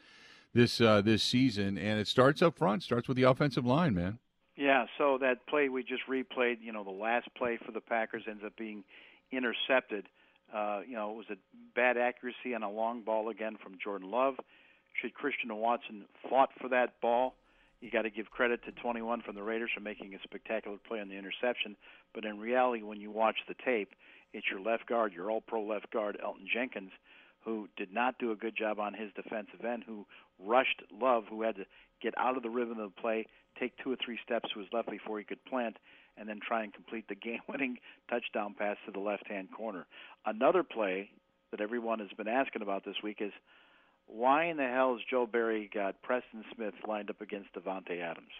[0.54, 1.78] this uh, this season.
[1.78, 2.84] And it starts up front.
[2.84, 4.20] Starts with the offensive line, man.
[4.58, 8.24] Yeah, so that play we just replayed, you know, the last play for the Packers
[8.28, 8.84] ends up being
[9.32, 10.08] intercepted.
[10.54, 11.36] Uh, you know, it was a
[11.76, 14.36] bad accuracy on a long ball again from Jordan Love.
[15.02, 17.36] Should Christian Watson fought for that ball?
[17.82, 21.00] You got to give credit to 21 from the Raiders for making a spectacular play
[21.00, 21.76] on the interception.
[22.14, 23.90] But in reality, when you watch the tape,
[24.34, 26.92] it's your left guard, your All-Pro left guard, Elgton Jenkins,
[27.46, 30.06] who did not do a good job on his defensive end, who
[30.44, 31.66] rushed Love, who had to
[32.02, 33.26] get out of the rhythm of the play,
[33.60, 35.78] take two or three steps to his left before he could plant,
[36.18, 37.78] and then try and complete the game-winning
[38.10, 39.86] touchdown pass to the left-hand corner.
[40.26, 41.12] Another play
[41.52, 43.32] that everyone has been asking about this week is
[44.08, 48.32] why in the hell has Joe Barry got Preston Smith lined up against Davante Adams?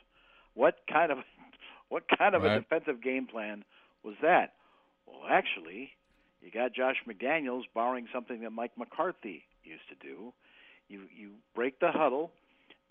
[0.53, 1.19] What kind of
[1.89, 3.63] what kind of a defensive game plan
[4.03, 4.53] was that?
[5.06, 5.91] Well, actually,
[6.41, 10.34] you got Josh McDaniels borrowing something that Mike McCarthy used to do.
[10.88, 12.32] You you break the huddle,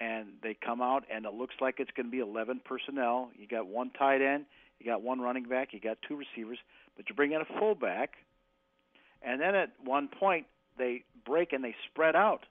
[0.00, 3.30] and they come out, and it looks like it's going to be 11 personnel.
[3.38, 4.44] You got one tight end,
[4.78, 6.58] you got one running back, you got two receivers,
[6.96, 8.10] but you bring in a fullback,
[9.22, 10.46] and then at one point
[10.78, 12.44] they break and they spread out.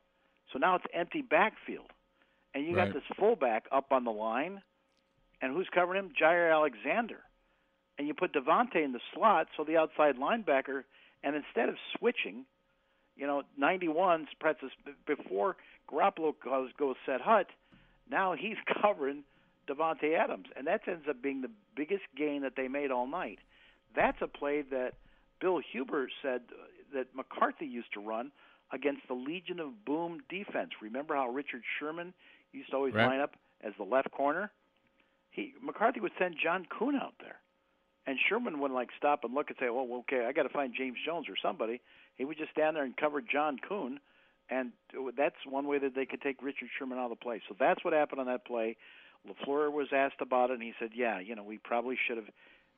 [0.53, 1.91] So now it's empty backfield.
[2.53, 2.85] and you Right.
[2.87, 4.61] got this fullback up on the line,
[5.41, 6.13] and who's covering him?
[6.13, 7.21] Jaire Alexander,
[7.97, 10.85] and you put Davante in the slot, so the outside linebacker,
[11.21, 12.45] and instead of switching,
[13.17, 14.71] you know, 91's presses
[15.05, 15.57] before
[15.91, 17.47] Garoppolo goes goes set hut.
[18.09, 19.25] Now he's covering
[19.67, 23.39] Davante Adams, and that ends up being the biggest gain that they made all night.
[23.95, 24.93] That's a play that
[25.41, 28.31] Bill Huber said uh, that McCarthy used to run
[28.71, 30.71] against the Legion of Boom defense.
[30.81, 32.13] Remember how Richard Sherman
[32.51, 33.07] used to always Right.
[33.07, 34.51] line up as the left corner?
[35.31, 37.39] He McCarthy would send John Kuhn out there.
[38.07, 40.73] And Sherman would like stop and look and say, "Well, okay, I got to find
[40.73, 41.81] James Jones or somebody."
[42.15, 43.99] He would just stand there and cover John Kuhn,
[44.49, 44.71] and
[45.15, 47.41] that's one way that they could take Richard Sherman out of the play.
[47.47, 48.77] So that's what happened on that play.
[49.27, 52.29] Lafleur was asked about it, and he said, "Yeah, you know, we probably should have.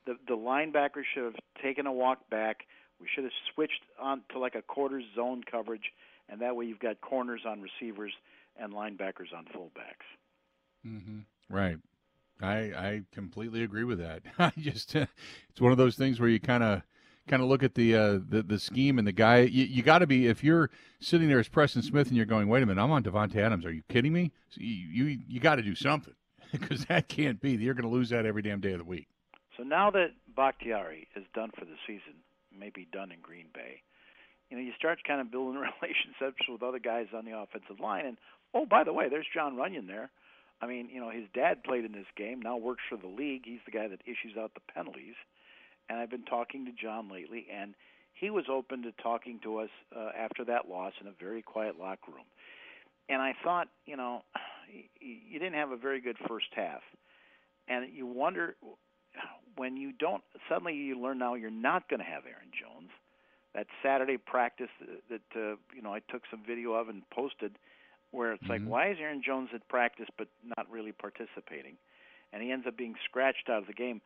[0.06, 2.66] The the linebackers should have taken a walk back.
[3.00, 5.92] We should have switched on to like a quarter zone coverage,
[6.28, 8.12] and that way you've got corners on receivers
[8.60, 10.06] and linebackers on fullbacks."
[10.86, 11.20] Mm-hmm.
[11.54, 11.78] Right.
[12.40, 14.22] I I completely agree with that.
[14.38, 16.82] I just it's one of those things where you kind of
[17.28, 19.40] kind of look at the uh, the the scheme and the guy.
[19.40, 22.48] You, you got to be if you're sitting there as Preston Smith and you're going,
[22.48, 23.64] wait a minute, I'm on Davante Adams.
[23.64, 24.32] Are you kidding me?
[24.50, 26.14] So you you, you got to do something
[26.52, 27.52] because that can't be.
[27.52, 29.08] You're going to lose that every damn day of the week.
[29.56, 32.14] So now that Bakhtiari is done for the season,
[32.58, 33.82] maybe done in Green Bay,
[34.50, 38.06] you know, you start kind of building relationships with other guys on the offensive line.
[38.06, 38.16] And
[38.54, 40.10] oh, by the way, there's Jon Runyan there.
[40.60, 43.42] I mean, you know, his dad played in this game, now works for the league.
[43.44, 45.14] He's the guy that issues out the penalties.
[45.88, 47.74] And I've been talking to Jon lately, and
[48.12, 51.78] he was open to talking to us uh, after that loss in a very quiet
[51.78, 52.26] locker room.
[53.08, 54.22] And I thought, you know,
[55.00, 56.82] you didn't have a very good first half.
[57.68, 58.56] And you wonder
[59.56, 62.90] when you don't suddenly you learn now you're not going to have Aaron Jones.
[63.54, 67.58] That Saturday practice that, that uh, you know I took some video of and posted,
[68.10, 71.76] where it's like, why is Aaron Jones at practice but not really participating?
[72.32, 74.00] And he ends up being scratched out of the game.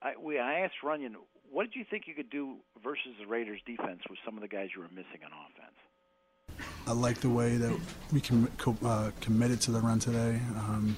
[0.00, 1.14] I, we, I asked Runyan,
[1.50, 4.48] what did you think you could do versus the Raiders defense with some of the
[4.48, 6.64] guys you were missing on offense?
[6.86, 7.78] I like the way that
[8.12, 10.40] we com- co- uh, committed to the run today.
[10.56, 10.96] Um,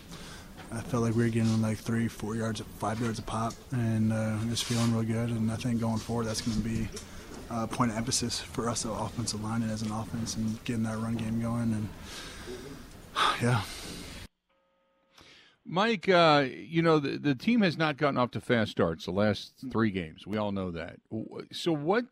[0.73, 4.13] I felt like we were getting like three, four yards, five yards a pop, and
[4.13, 5.31] uh, just feeling real good.
[5.31, 6.89] And I think going forward, that's going to be
[7.51, 10.83] a point of emphasis for us, the offensive line, and as an offense, and getting
[10.83, 11.73] that run game going.
[11.73, 11.89] And
[13.43, 13.63] yeah.
[15.65, 19.11] Mike, uh, you know the the team has not gotten off to fast starts the
[19.11, 20.27] last three games.
[20.27, 20.99] We all know that.
[21.53, 22.07] So what?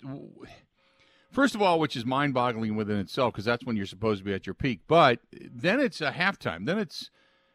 [1.30, 4.32] First of all, which is mind-boggling within itself, because that's when you're supposed to be
[4.32, 4.82] at your peak.
[4.86, 6.64] But then it's a halftime.
[6.64, 7.10] Then it's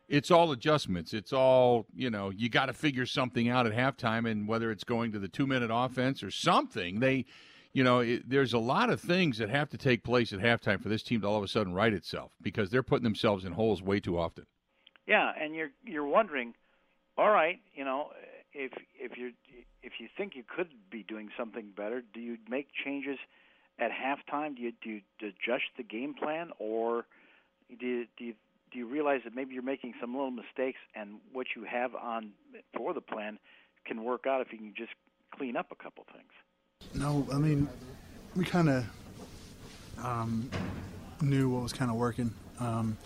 [0.10, 1.14] it's all adjustments.
[1.14, 2.32] It's all you know.
[2.32, 5.70] You got to figure something out at halftime, and whether it's going to the two-minute
[5.72, 7.26] offense or something, they,
[7.74, 10.82] you know, it, there's a lot of things that have to take place at halftime
[10.82, 13.54] for this team to all of a sudden right itself because they're putting themselves in
[13.54, 14.46] holes way too often.
[15.06, 16.56] Yeah, and you're you're wondering,
[17.18, 18.10] all right, you know,
[18.54, 19.32] if if you
[19.84, 23.20] if you think you could be doing something better, do you make changes
[23.78, 24.56] at halftime?
[24.56, 27.06] Do you do you adjust the game plan, or
[27.80, 28.34] do you, do you
[28.72, 32.32] do you realize that maybe you're making some little mistakes, and what you have on
[32.76, 33.40] for the plan
[33.86, 34.92] can work out if you can just
[35.36, 36.94] clean up a couple things?
[36.94, 37.68] No, I mean,
[38.36, 38.86] we kind of
[40.04, 40.50] um,
[41.22, 42.98] knew what was kind of working, um,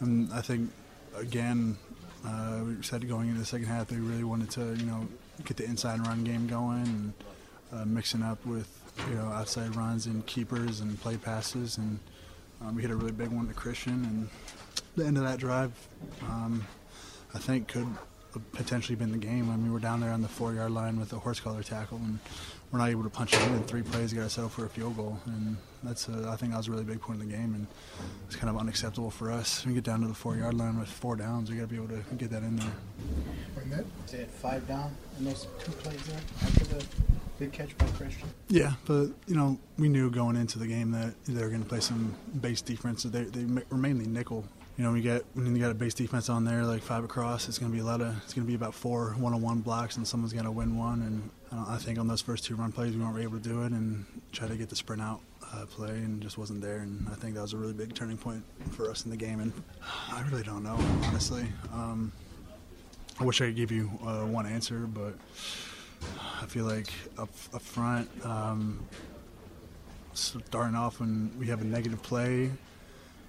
[0.00, 0.70] and I think
[1.16, 1.76] again,
[2.24, 5.06] uh, we said going into the second half, they really wanted to, you know,
[5.44, 7.12] get the inside run game going and
[7.72, 8.68] uh, mixing up with,
[9.08, 11.78] you know, outside runs and keepers and play passes.
[11.78, 11.98] And
[12.60, 14.04] um, we hit a really big one to Christian.
[14.04, 14.28] And
[14.96, 15.72] the end of that drive,
[16.22, 16.66] um,
[17.34, 17.86] I think, could
[18.34, 19.50] have potentially been the game.
[19.50, 21.98] I mean, we're down there on the four yard line with a horse collar tackle,
[21.98, 22.18] and
[22.70, 23.54] we're not able to punch it in.
[23.54, 26.52] In three plays, got to settle for a field goal, and that's a, I think
[26.52, 27.66] that was a really big point in the game, and
[28.26, 29.64] it's kind of unacceptable for us.
[29.64, 31.76] We get down to the four yard line with four downs, we got to be
[31.76, 32.72] able to get that in there
[33.70, 33.84] there.
[34.06, 36.84] Is it five down in those two plays there after the
[37.46, 38.28] catch by Christian?
[38.48, 41.68] Yeah, but you know we knew going into the game that they were going to
[41.68, 43.04] play some base defense.
[43.04, 44.44] They they were mainly nickel.
[44.76, 47.48] You know, we get when you got a base defense on there like five across,
[47.48, 49.96] it's going to be a lot of it's going to be about four one-on-one blocks,
[49.96, 51.02] and someone's going to win one.
[51.02, 53.62] And uh, I think on those first two run plays, we weren't able to do
[53.64, 55.20] it and try to get the sprint out
[55.52, 56.78] uh, play, and just wasn't there.
[56.78, 59.40] And I think that was a really big turning point for us in the game.
[59.40, 59.52] And
[60.12, 61.46] I really don't know, honestly.
[61.72, 62.12] Um,
[63.18, 65.14] I wish I could give you uh, one answer, but
[66.40, 66.88] I feel like
[67.18, 68.84] up up front, um,
[70.14, 72.50] starting off when we have a negative play,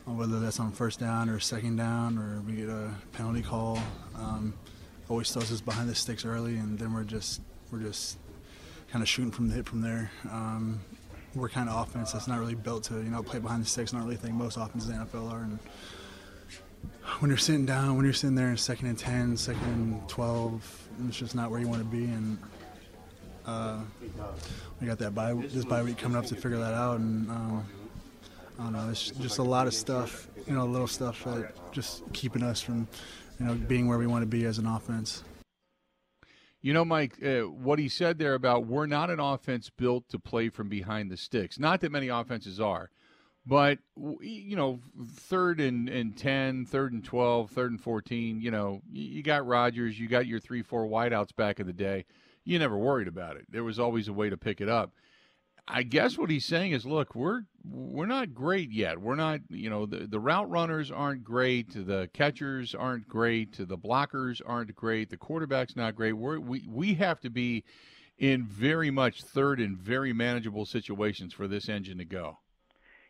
[0.05, 3.79] whether that's on first down or second down, or we get a penalty call,
[4.15, 4.53] um,
[5.09, 7.41] always throws us behind the sticks early, and then we're just
[7.71, 8.17] we're just
[8.91, 10.11] kind of shooting from the hip from there.
[10.31, 10.79] Um,
[11.35, 13.93] we're kind of offense that's not really built to you know play behind the sticks.
[13.93, 15.59] Not really think most offenses in the NFL are, and
[17.19, 20.89] when you're sitting down, when you're sitting there in second and 10, second and 12,
[21.07, 22.05] it's just not where you want to be.
[22.05, 22.37] And
[23.49, 23.79] uh,
[24.79, 26.99] we got that bye, this bye week coming up to figure that out.
[26.99, 27.65] And um,
[28.59, 32.03] I don't know, it's just a lot of stuff, you know, little stuff that just
[32.13, 32.87] keeping us from,
[33.39, 35.23] you know, being where we want to be as an offense.
[36.61, 40.19] You know, Mike, uh, what he said there about we're not an offense built to
[40.19, 41.57] play from behind the sticks.
[41.57, 42.89] Not that many offenses are,
[43.45, 43.79] but
[44.21, 44.79] you know,
[45.15, 49.97] third and, and 10, third and 12, third and 14, you know, you got Rodgers,
[49.97, 52.05] you got your three, four wideouts back in the day.
[52.49, 53.45] You never worried about it.
[53.47, 54.91] There was always a way to pick it up.
[55.67, 58.99] I guess what he's saying is, look, we're we're not great yet.
[58.99, 63.77] We're not, you know, the, the route runners aren't great, the catchers aren't great, the
[63.77, 66.13] blockers aren't great, the quarterback's not great.
[66.13, 67.65] We're, we we have to be
[68.17, 72.39] in very much third and very manageable situations for this engine to go.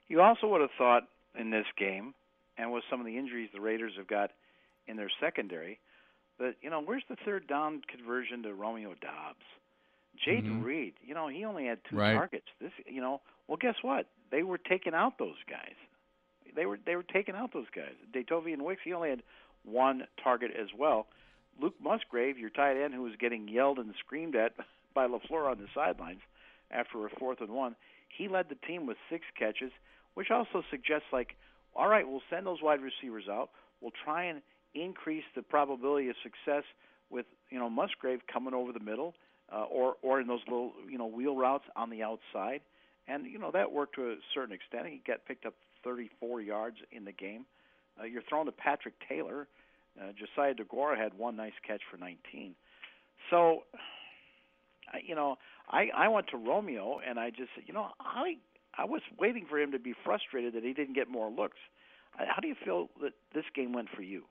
[0.10, 1.04] You also would have thought
[1.40, 2.14] in this game,
[2.58, 4.32] and with some of the injuries the Raiders have got
[4.86, 5.80] in their secondary,
[6.40, 9.46] that you know, where's the third down conversion to Romeo Doubs,
[10.26, 10.64] Jayden mm-hmm.
[10.64, 12.14] Reed, you know, he only had two right.
[12.14, 12.48] targets.
[12.62, 14.08] This, you know, well, guess what?
[14.32, 15.76] They were taking out those guys.
[16.56, 17.94] They were they were taking out those guys.
[18.14, 19.24] Dontayvion Wicks, he only had
[19.64, 21.08] one target as well.
[21.62, 24.54] Luke Musgrave, your tight end, who was getting yelled and screamed at
[24.94, 26.22] by LaFleur on the sidelines
[26.72, 27.76] after a fourth and one,
[28.16, 29.72] he led the team with six catches,
[30.14, 31.36] which also suggests like,
[31.76, 33.50] all right, we'll send those wide receivers out.
[33.82, 34.42] We'll try and
[34.76, 36.64] increase the probability of success
[37.10, 39.14] with you know Musgrave coming over the middle
[39.54, 42.62] uh, or or in those little you know wheel routes on the outside,
[43.08, 44.88] and you know that worked to a certain extent.
[44.88, 45.54] He got picked up
[45.84, 47.46] 34 yards in the game.
[48.00, 49.48] Uh, you're throwing to Patrick Taylor.
[50.00, 52.56] Uh, Josiah DeGuara had one nice catch for 19.
[53.30, 53.64] So,
[55.06, 55.38] you know,
[55.70, 58.38] I I went to Romeo and I just said, you know, I
[58.78, 61.58] I was waiting for him to be frustrated that he didn't get more looks.
[62.12, 64.24] How do you feel that this game went for you?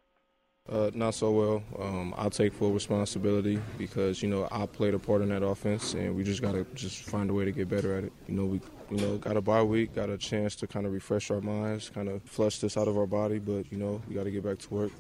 [0.71, 1.63] Uh, not so well.
[1.79, 5.95] Um, I'll take full responsibility because you know I played a part in that offense,
[5.95, 8.13] and we just gotta just find a way to get better at it.
[8.27, 8.61] You know, we
[8.91, 11.89] you know got a bye week, got a chance to kind of refresh our minds,
[11.89, 14.45] kind of flush this out of our body, but you know we got to get
[14.45, 14.93] back to work.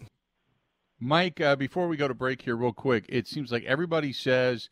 [1.00, 4.70] Mike, uh, before we go to break here, real quick, it seems like everybody says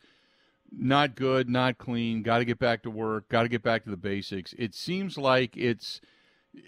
[0.71, 3.89] not good, not clean, got to get back to work, got to get back to
[3.89, 4.53] the basics.
[4.57, 6.01] It seems like it's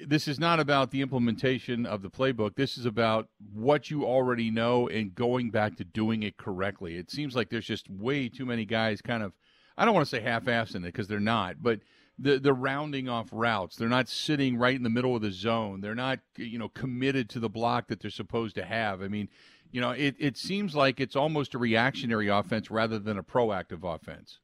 [0.05, 2.55] this is not about the implementation of the playbook.
[2.55, 6.97] This is about what you already know and going back to doing it correctly.
[6.97, 9.33] It seems like there's just way too many guys kind of,
[9.77, 11.79] I don't want to say half-assed in it because they're not, but
[12.19, 13.77] the the rounding off routes.
[13.77, 15.81] They're not sitting right in the middle of the zone.
[15.81, 19.01] They're not you know committed to the block that they're supposed to have.
[19.01, 19.29] I mean,
[19.71, 23.83] you know, it it seems like it's almost a reactionary offense rather than a proactive
[23.83, 24.39] offense.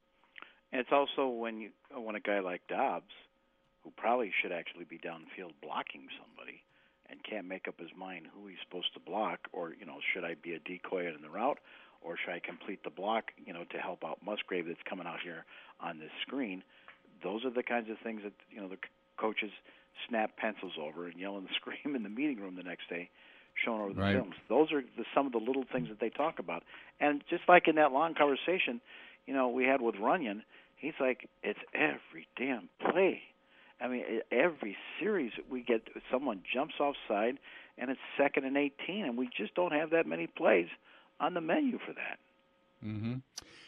[0.72, 3.12] And it's also when you when a guy like Doubs
[3.86, 6.65] who probably should actually be downfield blocking somebody
[7.07, 10.25] and can't make up his mind who he's supposed to block or you know should
[10.25, 11.59] I be a decoy in the route
[12.01, 15.21] or should I complete the block you know to help out Musgrave that's coming out
[15.23, 15.45] here
[15.79, 16.63] on this screen?
[17.23, 18.81] Those are the kinds of things that you know the
[19.17, 19.51] coaches
[20.09, 23.09] snap pencils over and yell and scream in the meeting room the next day
[23.63, 24.15] showing over the right.
[24.15, 24.36] films.
[24.49, 26.63] Those are the, some of the little things that they talk about.
[26.99, 28.81] And just like in that long conversation
[29.25, 30.41] you know we had with Runyan
[30.75, 33.21] he's like it's every damn play
[33.82, 37.38] I mean, every series we get someone jumps offside,
[37.78, 40.67] and it's second and 18, and we just don't have that many plays
[41.19, 42.19] on the menu for that.
[42.86, 43.15] Mm-hmm.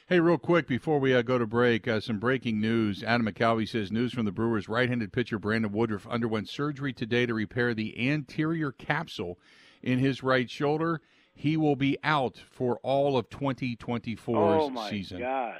[0.07, 3.03] Hey, real quick before we uh, go to break, uh, some breaking news.
[3.03, 7.33] Adam McCalvy says news from the Brewers: right-handed pitcher Brandon Woodruff underwent surgery today to
[7.33, 9.37] repair the anterior capsule
[9.83, 11.01] in his right shoulder.
[11.33, 15.19] He will be out for all of 2024's oh my season.
[15.19, 15.59] God!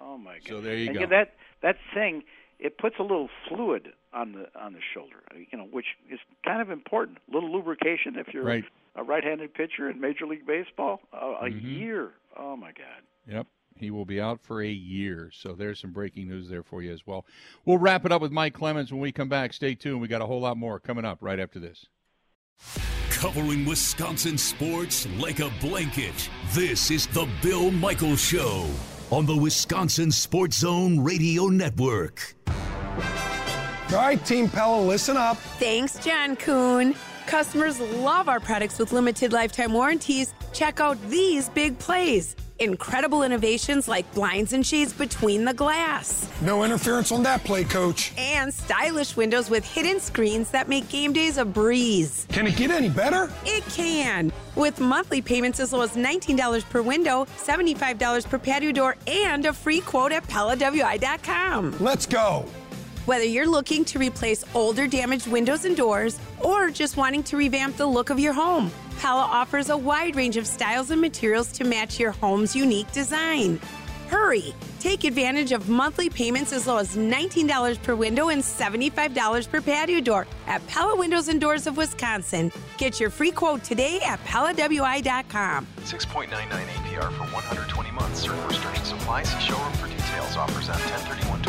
[0.00, 0.48] Oh my God!
[0.48, 1.06] So there you and go.
[1.06, 2.24] That that thing
[2.58, 6.60] it puts a little fluid on the on the shoulder, you know, which is kind
[6.62, 7.18] of important.
[7.30, 8.64] A little lubrication if you're right.
[8.96, 11.00] a right-handed pitcher in Major League Baseball.
[11.12, 11.66] Uh, a Mm-hmm.
[11.66, 12.10] year.
[12.36, 13.02] Oh my God.
[13.28, 13.46] Yep.
[13.76, 15.30] He will be out for a year.
[15.32, 17.24] So there's some breaking news there for you as well.
[17.64, 19.52] We'll wrap it up with Mike Clemens when we come back.
[19.52, 20.00] Stay tuned.
[20.00, 21.86] We got a whole lot more coming up right after this.
[23.10, 26.28] Covering Wisconsin sports like a blanket.
[26.52, 28.66] This is the Bill Michaels Show
[29.14, 32.34] on the Wisconsin Sports Zone Radio Network.
[32.48, 35.36] All right, Team Pella, listen up.
[35.60, 36.96] Thanks, John Kuhn.
[37.28, 40.34] Customers love our products with limited lifetime warranties.
[40.52, 42.34] Check out these big plays.
[42.60, 46.30] Incredible innovations like blinds and shades between the glass.
[46.40, 48.12] No interference on that play, coach.
[48.16, 52.26] And stylish windows with hidden screens that make game days a breeze.
[52.30, 53.28] Can it get any better?
[53.44, 54.32] It can.
[54.54, 59.52] With monthly payments as low as $19 per window, $75 per patio door, and a
[59.52, 61.78] free quote at PellaWI.com.
[61.80, 62.46] Let's go.
[63.06, 67.76] Whether you're looking to replace older damaged windows and doors or just wanting to revamp
[67.76, 71.64] the look of your home, Pella offers a wide range of styles and materials to
[71.64, 73.60] match your home's unique design.
[74.08, 74.54] Hurry!
[74.78, 80.00] Take advantage of monthly payments as low as $19 per window and $75 per patio
[80.00, 82.52] door at Pella Windows and Doors of Wisconsin.
[82.76, 85.66] Get your free quote today at PellaWI.com.
[85.80, 88.20] 6.99 APR for 120 months.
[88.20, 89.22] Certain restrictions apply.
[89.22, 90.36] See showroom for details.
[90.36, 91.42] Offers on 1031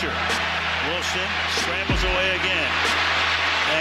[0.00, 0.16] Pressure.
[0.88, 1.28] Wilson
[1.60, 2.72] scrambles away again.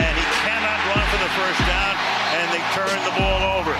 [0.04, 1.96] And he cannot run for the first down,
[2.36, 3.72] and they turn the ball over.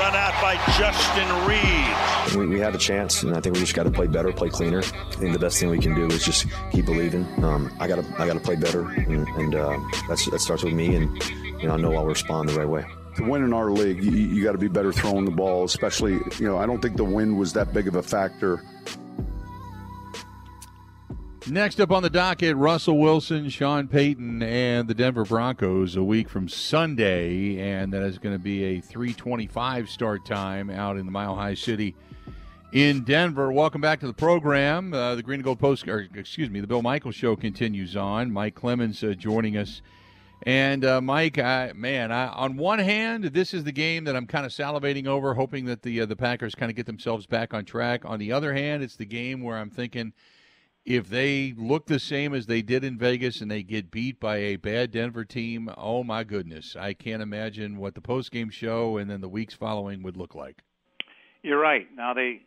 [0.00, 2.38] Run out by Justin Reid.
[2.38, 4.48] We, we had a chance, and I think we just got to play better, play
[4.48, 4.78] cleaner.
[4.78, 7.26] I think the best thing we can do is just keep believing.
[7.44, 10.62] Um, I got to, I got to play better, and, and uh, that's that starts
[10.62, 11.22] with me, and
[11.60, 12.86] you know I know I'll respond the right way.
[13.16, 16.14] To win in our league, you, you got to be better throwing the ball, especially
[16.38, 18.62] you know I don't think the wind was that big of a factor.
[21.48, 26.28] Next up on the docket, Russell Wilson, Sean Payton, and the Denver Broncos a week
[26.28, 31.12] from Sunday, and that is going to be a 325 start time out in the
[31.12, 31.94] Mile High City
[32.72, 33.52] in Denver.
[33.52, 34.92] Welcome back to the program.
[34.92, 38.32] Uh, the Green and Gold Post, or excuse me, the Bill Michael Show continues on.
[38.32, 39.82] Mike Clemens uh, joining us.
[40.42, 44.26] And uh, Mike, I, man, I, on one hand, this is the game that I'm
[44.26, 47.54] kind of salivating over, hoping that the uh, the Packers kind of get themselves back
[47.54, 48.04] on track.
[48.04, 50.12] On the other hand, it's the game where I'm thinking–
[50.86, 54.36] if they look the same as they did in Vegas and they get beat by
[54.36, 59.10] a bad Denver team, oh my goodness, I can't imagine what the post-game show and
[59.10, 60.62] then the weeks following would look like.
[61.42, 61.88] You're right.
[61.94, 62.42] Now they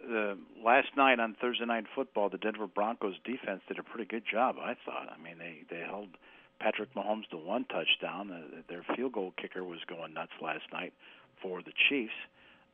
[0.00, 4.24] the last night on Thursday night football, the Denver Broncos defense did a pretty good
[4.30, 5.08] job, I thought.
[5.08, 6.08] I mean, they they held
[6.58, 8.32] Patrick Mahomes to one touchdown.
[8.32, 10.92] Uh, their field goal kicker was going nuts last night
[11.40, 12.12] for the Chiefs.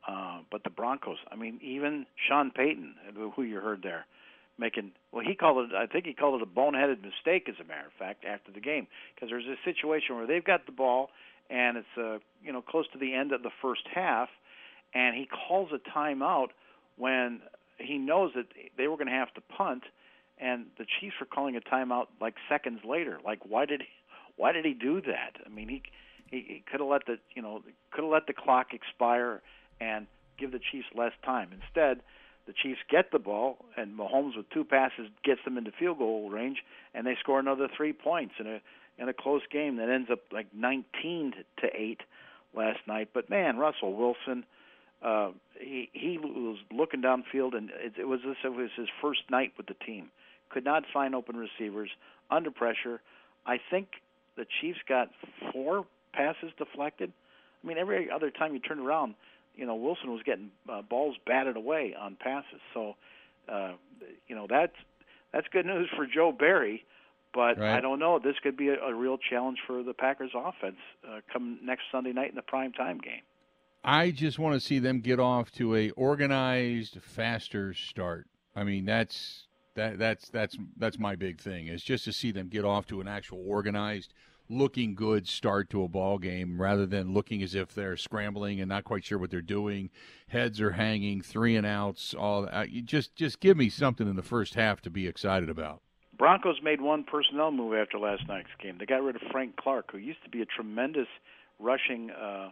[0.07, 2.95] Uh, but the Broncos, I mean, even Sean Payton,
[3.35, 4.05] who you heard there,
[4.59, 7.67] making well he called it I think he called it a boneheaded mistake as a
[7.67, 8.87] matter of fact after the game.
[9.15, 11.09] Because there's a situation where they've got the ball
[11.49, 14.29] and it's uh you know close to the end of the first half
[14.93, 16.49] and he calls a timeout
[16.97, 17.41] when
[17.77, 18.45] he knows that
[18.77, 19.83] they were going to have to punt
[20.37, 23.19] and the Chiefs were calling a timeout like seconds later.
[23.23, 23.87] Like why did he
[24.35, 25.33] why did he do that?
[25.45, 25.81] I mean he
[26.29, 29.41] he, he could have let the you know could have let the clock expire
[29.79, 30.07] and
[30.37, 31.49] give the Chiefs less time.
[31.53, 32.01] Instead
[32.49, 36.31] the Chiefs get the ball, and Mahomes with two passes gets them into field goal
[36.31, 36.57] range,
[36.95, 38.59] and they score another three points in a
[38.97, 42.01] in a close game that ends up like 19 to eight
[42.55, 43.09] last night.
[43.13, 44.45] But man, Russell Wilson,
[45.03, 45.29] uh,
[45.59, 49.53] he he was looking downfield, and it, it was this it was his first night
[49.55, 50.09] with the team.
[50.49, 51.91] Could not find open receivers
[52.31, 52.99] under pressure.
[53.45, 53.89] I think
[54.37, 55.09] the Chiefs got
[55.53, 57.13] four passes deflected.
[57.63, 59.13] I mean, every other time you turn around,
[59.59, 62.61] you know Wilson was getting uh, balls batted away on passes.
[62.73, 62.95] So,
[63.51, 63.73] uh,
[64.27, 64.75] you know that's
[65.33, 66.85] that's good news for Joe Barry.
[67.31, 67.77] But right.
[67.77, 68.17] I don't know.
[68.17, 72.11] This could be a, a real challenge for the Packers offense uh, come next Sunday
[72.11, 73.21] night in the prime time game.
[73.83, 78.27] I just want to see them get off to a organized, faster start.
[78.55, 79.45] I mean, that's
[79.75, 82.99] that that's that's that's my big thing is just to see them get off to
[82.99, 84.13] an actual organized
[84.49, 88.67] looking good start to a ball game rather than looking as if they're scrambling and
[88.67, 89.89] not quite sure what they're doing.
[90.27, 92.13] Heads are hanging, three and outs.
[92.13, 95.81] All you just just give me something in the first half to be excited about.
[96.17, 98.75] Broncos made one personnel move after last night's game.
[98.77, 101.07] They got rid of Frank Clark, who used to be a tremendous
[101.59, 102.49] rushing uh,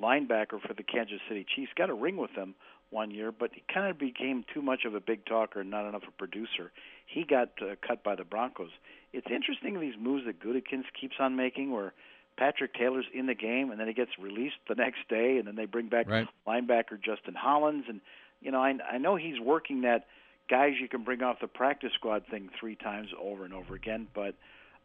[0.00, 1.72] linebacker for the Kansas City Chiefs.
[1.76, 2.54] Got a ring with them
[2.90, 5.88] one year, but he kind of became too much of a big talker and not
[5.88, 6.70] enough a producer.
[7.06, 8.70] He got uh, cut by the Broncos.
[9.12, 11.92] It's interesting these moves that Gutekunst keeps on making, where
[12.36, 15.56] Patrick Taylor's in the game and then he gets released the next day, and then
[15.56, 16.28] they bring back right.
[16.46, 18.00] linebacker Justin Hollins, and
[18.40, 20.06] you know I, I know he's working that
[20.48, 24.06] guys you can bring off the practice squad thing three times over and over again,
[24.14, 24.34] but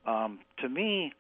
[0.06, 1.14] um, to me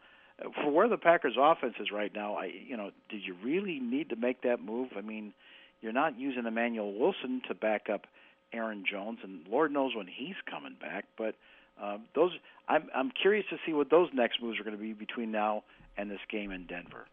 [0.55, 4.09] for where the Packers offense is right now, I you know, did you really need
[4.09, 4.89] to make that move?
[4.97, 5.33] I mean,
[5.81, 8.07] you're not using Emmanuel Wilson to back up
[8.51, 11.05] Aaron Jones, and Lord knows when he's coming back.
[11.17, 11.35] But
[11.81, 12.31] um, those,
[12.67, 15.63] I'm I'm curious to see what those next moves are going to be between now
[15.97, 17.07] and this game in Denver.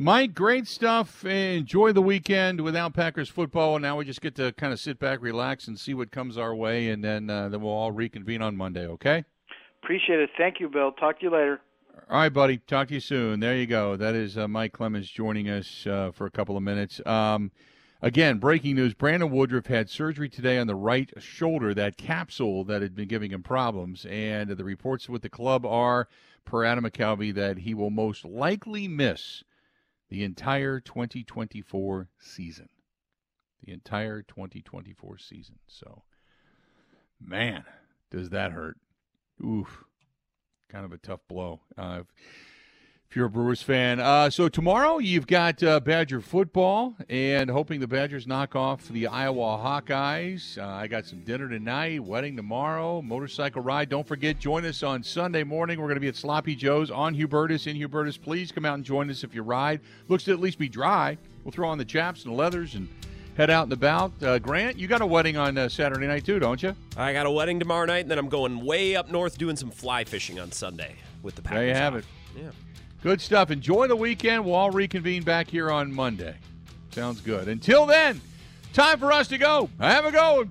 [0.00, 1.24] Mike, great stuff.
[1.24, 3.74] Enjoy the weekend without Packers football.
[3.74, 6.38] And now we just get to kind of sit back, relax, and see what comes
[6.38, 8.86] our way, and then uh, then we'll all reconvene on Monday.
[8.86, 9.24] Okay?
[9.82, 10.30] Appreciate it.
[10.38, 10.92] Thank you, Bill.
[10.92, 11.60] Talk to you later.
[12.08, 12.58] All right, buddy.
[12.58, 13.40] Talk to you soon.
[13.40, 13.96] There you go.
[13.96, 17.00] That is uh, Mike Clemens joining us uh, for a couple of minutes.
[17.04, 17.50] Um,
[18.00, 22.82] again, breaking news Brandon Woodruff had surgery today on the right shoulder, that capsule that
[22.82, 24.06] had been giving him problems.
[24.06, 26.08] And the reports with the club are,
[26.44, 29.42] per Adam McCalvy, that he will most likely miss
[30.08, 32.68] the entire 2024 season.
[33.64, 35.56] The entire 2024 season.
[35.66, 36.02] So,
[37.20, 37.64] man,
[38.10, 38.76] does that hurt.
[39.44, 39.84] Oof.
[40.68, 41.60] Kind of a tough blow.
[41.76, 42.02] Uh,
[43.10, 44.00] if you're a Brewers fan.
[44.00, 49.06] Uh, so tomorrow you've got uh, Badger football and hoping the Badgers knock off the
[49.06, 50.58] Iowa Hawkeyes.
[50.58, 53.88] Uh, I got some dinner tonight, wedding tomorrow, motorcycle ride.
[53.88, 55.80] Don't forget, join us on Sunday morning.
[55.80, 58.20] We're going to be at Sloppy Joe's on Hubertus in Hubertus.
[58.20, 59.80] Please come out and join us if you ride.
[60.08, 61.16] Looks to at least be dry.
[61.44, 62.90] We'll throw on the chaps and the leathers and
[63.38, 64.12] head out and about.
[64.22, 66.76] Uh, Grant, you got a wedding on uh, Saturday night too, don't you?
[66.94, 69.70] I got a wedding tomorrow night, and then I'm going way up north doing some
[69.70, 71.56] fly fishing on Sunday with the Packers.
[71.60, 72.00] There you have off.
[72.00, 72.06] it.
[72.36, 72.50] Yeah.
[73.02, 73.50] Good stuff.
[73.50, 74.44] Enjoy the weekend.
[74.44, 76.36] We'll all reconvene back here on Monday.
[76.90, 77.48] Sounds good.
[77.48, 78.20] Until then,
[78.72, 79.70] time for us to go.
[79.78, 80.48] Have a go.